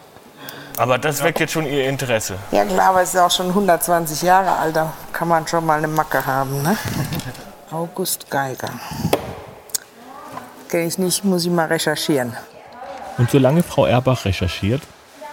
Aber 0.76 0.96
das 0.96 1.24
weckt 1.24 1.40
jetzt 1.40 1.52
schon 1.52 1.66
Ihr 1.66 1.88
Interesse. 1.88 2.36
Ja 2.52 2.64
klar, 2.64 2.90
aber 2.90 3.02
es 3.02 3.12
ist 3.12 3.20
auch 3.20 3.32
schon 3.32 3.48
120 3.48 4.22
Jahre 4.22 4.56
alt, 4.56 4.76
da 4.76 4.92
kann 5.12 5.26
man 5.26 5.44
schon 5.48 5.66
mal 5.66 5.78
eine 5.78 5.88
Macke 5.88 6.24
haben. 6.24 6.62
Ne? 6.62 6.76
August 7.72 8.30
Geiger. 8.30 8.70
Kenne 10.68 10.86
ich 10.86 10.98
nicht, 10.98 11.24
muss 11.24 11.44
ich 11.44 11.50
mal 11.50 11.66
recherchieren. 11.66 12.36
Und 13.18 13.28
solange 13.28 13.64
Frau 13.64 13.86
Erbach 13.86 14.24
recherchiert, 14.24 14.82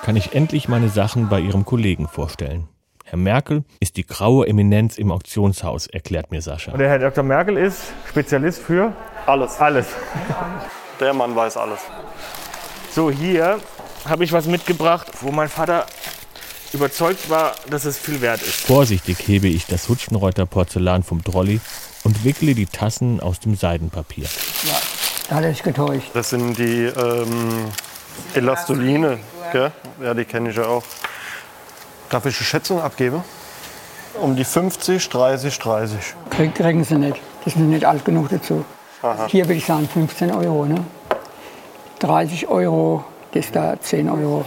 kann 0.01 0.15
ich 0.15 0.33
endlich 0.33 0.67
meine 0.67 0.89
Sachen 0.89 1.29
bei 1.29 1.39
ihrem 1.39 1.63
Kollegen 1.63 2.07
vorstellen. 2.07 2.67
Herr 3.03 3.19
Merkel 3.19 3.63
ist 3.79 3.97
die 3.97 4.05
graue 4.07 4.47
Eminenz 4.47 4.97
im 4.97 5.11
Auktionshaus, 5.11 5.85
erklärt 5.85 6.31
mir 6.31 6.41
Sascha. 6.41 6.71
Und 6.71 6.79
der 6.79 6.89
Herr 6.89 6.97
Dr. 6.97 7.23
Merkel 7.23 7.55
ist 7.57 7.83
Spezialist 8.09 8.63
für 8.63 8.93
Alles. 9.27 9.59
alles. 9.59 9.85
Der 10.99 11.13
Mann 11.13 11.35
weiß 11.35 11.57
alles. 11.57 11.79
So, 12.93 13.11
hier 13.11 13.59
habe 14.07 14.23
ich 14.23 14.31
was 14.31 14.45
mitgebracht, 14.45 15.07
wo 15.21 15.31
mein 15.31 15.49
Vater 15.49 15.85
überzeugt 16.71 17.29
war, 17.29 17.55
dass 17.69 17.85
es 17.85 17.97
viel 17.97 18.21
wert 18.21 18.41
ist. 18.41 18.61
Vorsichtig 18.61 19.27
hebe 19.27 19.47
ich 19.47 19.65
das 19.65 19.89
Hutschenreuter 19.89 20.45
Porzellan 20.45 21.03
vom 21.03 21.23
Trolley 21.23 21.59
und 22.03 22.23
wickle 22.23 22.53
die 22.53 22.65
Tassen 22.65 23.19
aus 23.19 23.39
dem 23.39 23.55
Seidenpapier. 23.55 24.27
Da 25.29 25.35
hat 25.35 25.43
er 25.43 25.49
sich 25.49 25.63
getäuscht. 25.63 26.09
Das 26.13 26.29
sind 26.29 26.57
die 26.57 26.85
ähm, 26.85 27.65
Elastoline. 28.33 29.19
Gell? 29.51 29.71
Ja, 30.01 30.13
die 30.13 30.25
kenne 30.25 30.51
ich 30.51 30.55
ja 30.55 30.65
auch. 30.65 30.83
Darf 32.09 32.25
ich 32.25 32.37
eine 32.37 32.45
Schätzung 32.45 32.81
abgeben? 32.81 33.23
Um 34.21 34.35
die 34.35 34.45
50, 34.45 35.09
30, 35.09 35.59
30. 35.59 35.99
Krieg, 36.29 36.55
kriegen 36.55 36.83
sie 36.83 36.95
nicht. 36.95 37.19
Das 37.43 37.53
sind 37.53 37.69
nicht 37.69 37.85
alt 37.85 38.05
genug 38.05 38.29
dazu. 38.29 38.63
Hier 39.27 39.45
würde 39.45 39.55
ich 39.55 39.65
sagen 39.65 39.87
15 39.87 40.31
Euro. 40.31 40.65
Ne? 40.65 40.83
30 41.99 42.47
Euro, 42.47 43.03
das 43.33 43.51
da 43.51 43.79
10 43.79 44.09
Euro. 44.09 44.45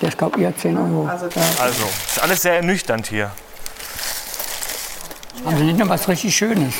Das 0.00 0.16
gab 0.16 0.36
ihr 0.36 0.56
10 0.56 0.76
Euro. 0.76 1.06
Also. 1.06 1.26
Also, 1.60 1.84
ist 1.84 2.22
alles 2.22 2.42
sehr 2.42 2.56
ernüchternd 2.56 3.06
hier. 3.06 3.30
Haben 5.44 5.56
sie 5.56 5.64
nicht 5.64 5.78
noch 5.78 5.88
was 5.88 6.08
richtig 6.08 6.36
Schönes? 6.36 6.74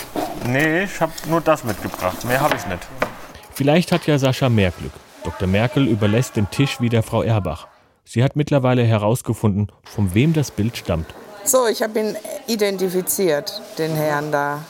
Nee, 0.46 0.84
ich 0.84 1.00
habe 1.00 1.12
nur 1.26 1.40
das 1.40 1.64
mitgebracht. 1.64 2.24
Mehr 2.24 2.40
habe 2.40 2.56
ich 2.56 2.66
nicht. 2.66 2.86
Vielleicht 3.54 3.92
hat 3.92 4.06
ja 4.06 4.18
Sascha 4.18 4.48
mehr 4.48 4.70
Glück. 4.70 4.92
Dr. 5.24 5.46
Merkel 5.46 5.86
überlässt 5.86 6.36
den 6.36 6.50
Tisch 6.50 6.80
wieder 6.80 7.02
Frau 7.02 7.22
Erbach. 7.22 7.66
Sie 8.04 8.24
hat 8.24 8.36
mittlerweile 8.36 8.82
herausgefunden, 8.82 9.70
von 9.84 10.14
wem 10.14 10.32
das 10.32 10.50
Bild 10.50 10.76
stammt. 10.76 11.06
So, 11.44 11.66
ich 11.66 11.82
habe 11.82 11.98
ihn 12.00 12.16
identifiziert, 12.46 13.60
den 13.78 13.94
Herrn 13.94 14.32
da. 14.32 14.64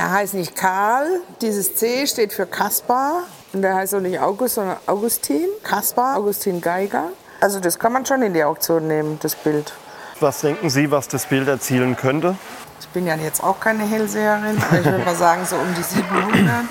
Er 0.00 0.12
heißt 0.12 0.32
nicht 0.32 0.56
Karl, 0.56 1.20
dieses 1.42 1.74
C 1.74 2.06
steht 2.06 2.32
für 2.32 2.46
Kaspar. 2.46 3.24
Und 3.52 3.60
der 3.60 3.74
heißt 3.74 3.94
auch 3.94 4.00
nicht 4.00 4.18
August, 4.18 4.54
sondern 4.54 4.78
Augustin. 4.86 5.46
Kaspar, 5.62 6.16
Augustin 6.16 6.62
Geiger. 6.62 7.10
Also 7.42 7.60
das 7.60 7.78
kann 7.78 7.92
man 7.92 8.06
schon 8.06 8.22
in 8.22 8.32
die 8.32 8.42
Auktion 8.42 8.88
nehmen, 8.88 9.18
das 9.20 9.34
Bild. 9.34 9.74
Was 10.18 10.40
denken 10.40 10.70
Sie, 10.70 10.90
was 10.90 11.06
das 11.08 11.26
Bild 11.26 11.48
erzielen 11.48 11.98
könnte? 11.98 12.34
Ich 12.80 12.88
bin 12.88 13.06
ja 13.06 13.14
jetzt 13.16 13.44
auch 13.44 13.60
keine 13.60 13.82
Hellseherin, 13.82 14.56
aber 14.70 14.80
ich 14.80 14.86
würde 14.86 15.04
mal 15.04 15.14
sagen 15.14 15.44
so 15.44 15.56
um 15.56 15.74
die 15.76 15.82
700. 15.82 16.64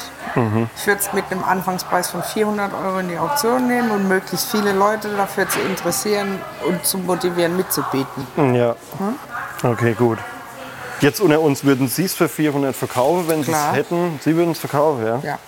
Ich 0.76 0.88
würde 0.88 1.00
es 1.00 1.13
mit 1.13 1.26
einem 1.30 1.44
Anfangspreis 1.44 2.10
von 2.10 2.24
400 2.24 2.74
Euro 2.74 2.98
in 2.98 3.10
die 3.10 3.18
Auktion 3.20 3.68
nehmen 3.68 3.92
und 3.92 4.08
möglichst 4.08 4.50
viele 4.50 4.72
Leute 4.72 5.08
dafür 5.15 5.48
zu 5.48 5.60
interessieren 5.60 6.39
und 6.68 6.84
zu 6.84 6.98
motivieren 6.98 7.56
mitzubieten. 7.56 8.56
Ja. 8.56 8.76
Okay, 9.62 9.94
gut. 9.94 10.18
Jetzt 11.01 11.21
unter 11.21 11.39
uns 11.41 11.63
würden 11.63 11.88
Sie 11.88 12.03
es 12.03 12.13
für 12.13 12.27
400 12.27 12.75
verkaufen, 12.75 13.27
wenn 13.27 13.43
Sie 13.43 13.51
es 13.51 13.57
Klar. 13.57 13.73
hätten. 13.73 14.19
Sie 14.21 14.35
würden 14.35 14.51
es 14.51 14.59
verkaufen, 14.59 15.05
ja? 15.05 15.21
Ja. 15.23 15.39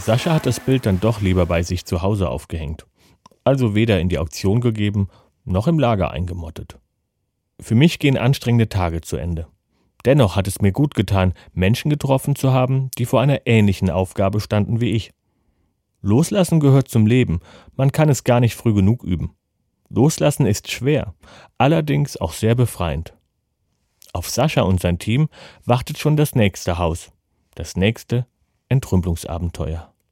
Sascha 0.00 0.34
hat 0.34 0.46
das 0.46 0.58
Bild 0.60 0.86
dann 0.86 0.98
doch 0.98 1.20
lieber 1.20 1.46
bei 1.46 1.62
sich 1.62 1.84
zu 1.84 2.02
Hause 2.02 2.28
aufgehängt. 2.28 2.86
Also 3.44 3.74
weder 3.74 4.00
in 4.00 4.08
die 4.08 4.18
Auktion 4.18 4.60
gegeben, 4.60 5.08
noch 5.44 5.66
im 5.66 5.78
Lager 5.78 6.10
eingemottet. 6.10 6.78
Für 7.60 7.74
mich 7.74 7.98
gehen 7.98 8.16
anstrengende 8.16 8.68
Tage 8.68 9.00
zu 9.02 9.16
Ende. 9.16 9.46
Dennoch 10.04 10.36
hat 10.36 10.48
es 10.48 10.60
mir 10.60 10.72
gut 10.72 10.94
getan, 10.94 11.34
Menschen 11.52 11.90
getroffen 11.90 12.34
zu 12.34 12.52
haben, 12.52 12.90
die 12.96 13.06
vor 13.06 13.20
einer 13.20 13.46
ähnlichen 13.46 13.90
Aufgabe 13.90 14.40
standen 14.40 14.80
wie 14.80 14.92
ich. 14.92 15.12
Loslassen 16.00 16.60
gehört 16.60 16.88
zum 16.88 17.06
Leben, 17.06 17.40
man 17.76 17.92
kann 17.92 18.08
es 18.08 18.24
gar 18.24 18.40
nicht 18.40 18.54
früh 18.54 18.72
genug 18.72 19.04
üben. 19.04 19.36
Loslassen 19.90 20.46
ist 20.46 20.70
schwer, 20.70 21.14
allerdings 21.58 22.16
auch 22.16 22.32
sehr 22.32 22.54
befreiend. 22.54 23.12
Auf 24.12 24.30
Sascha 24.30 24.62
und 24.62 24.80
sein 24.80 24.98
Team 24.98 25.28
wartet 25.64 25.98
schon 25.98 26.16
das 26.16 26.34
nächste 26.34 26.78
Haus, 26.78 27.12
das 27.56 27.76
nächste 27.76 28.26
Entrümpelungsabenteuer. 28.68 29.92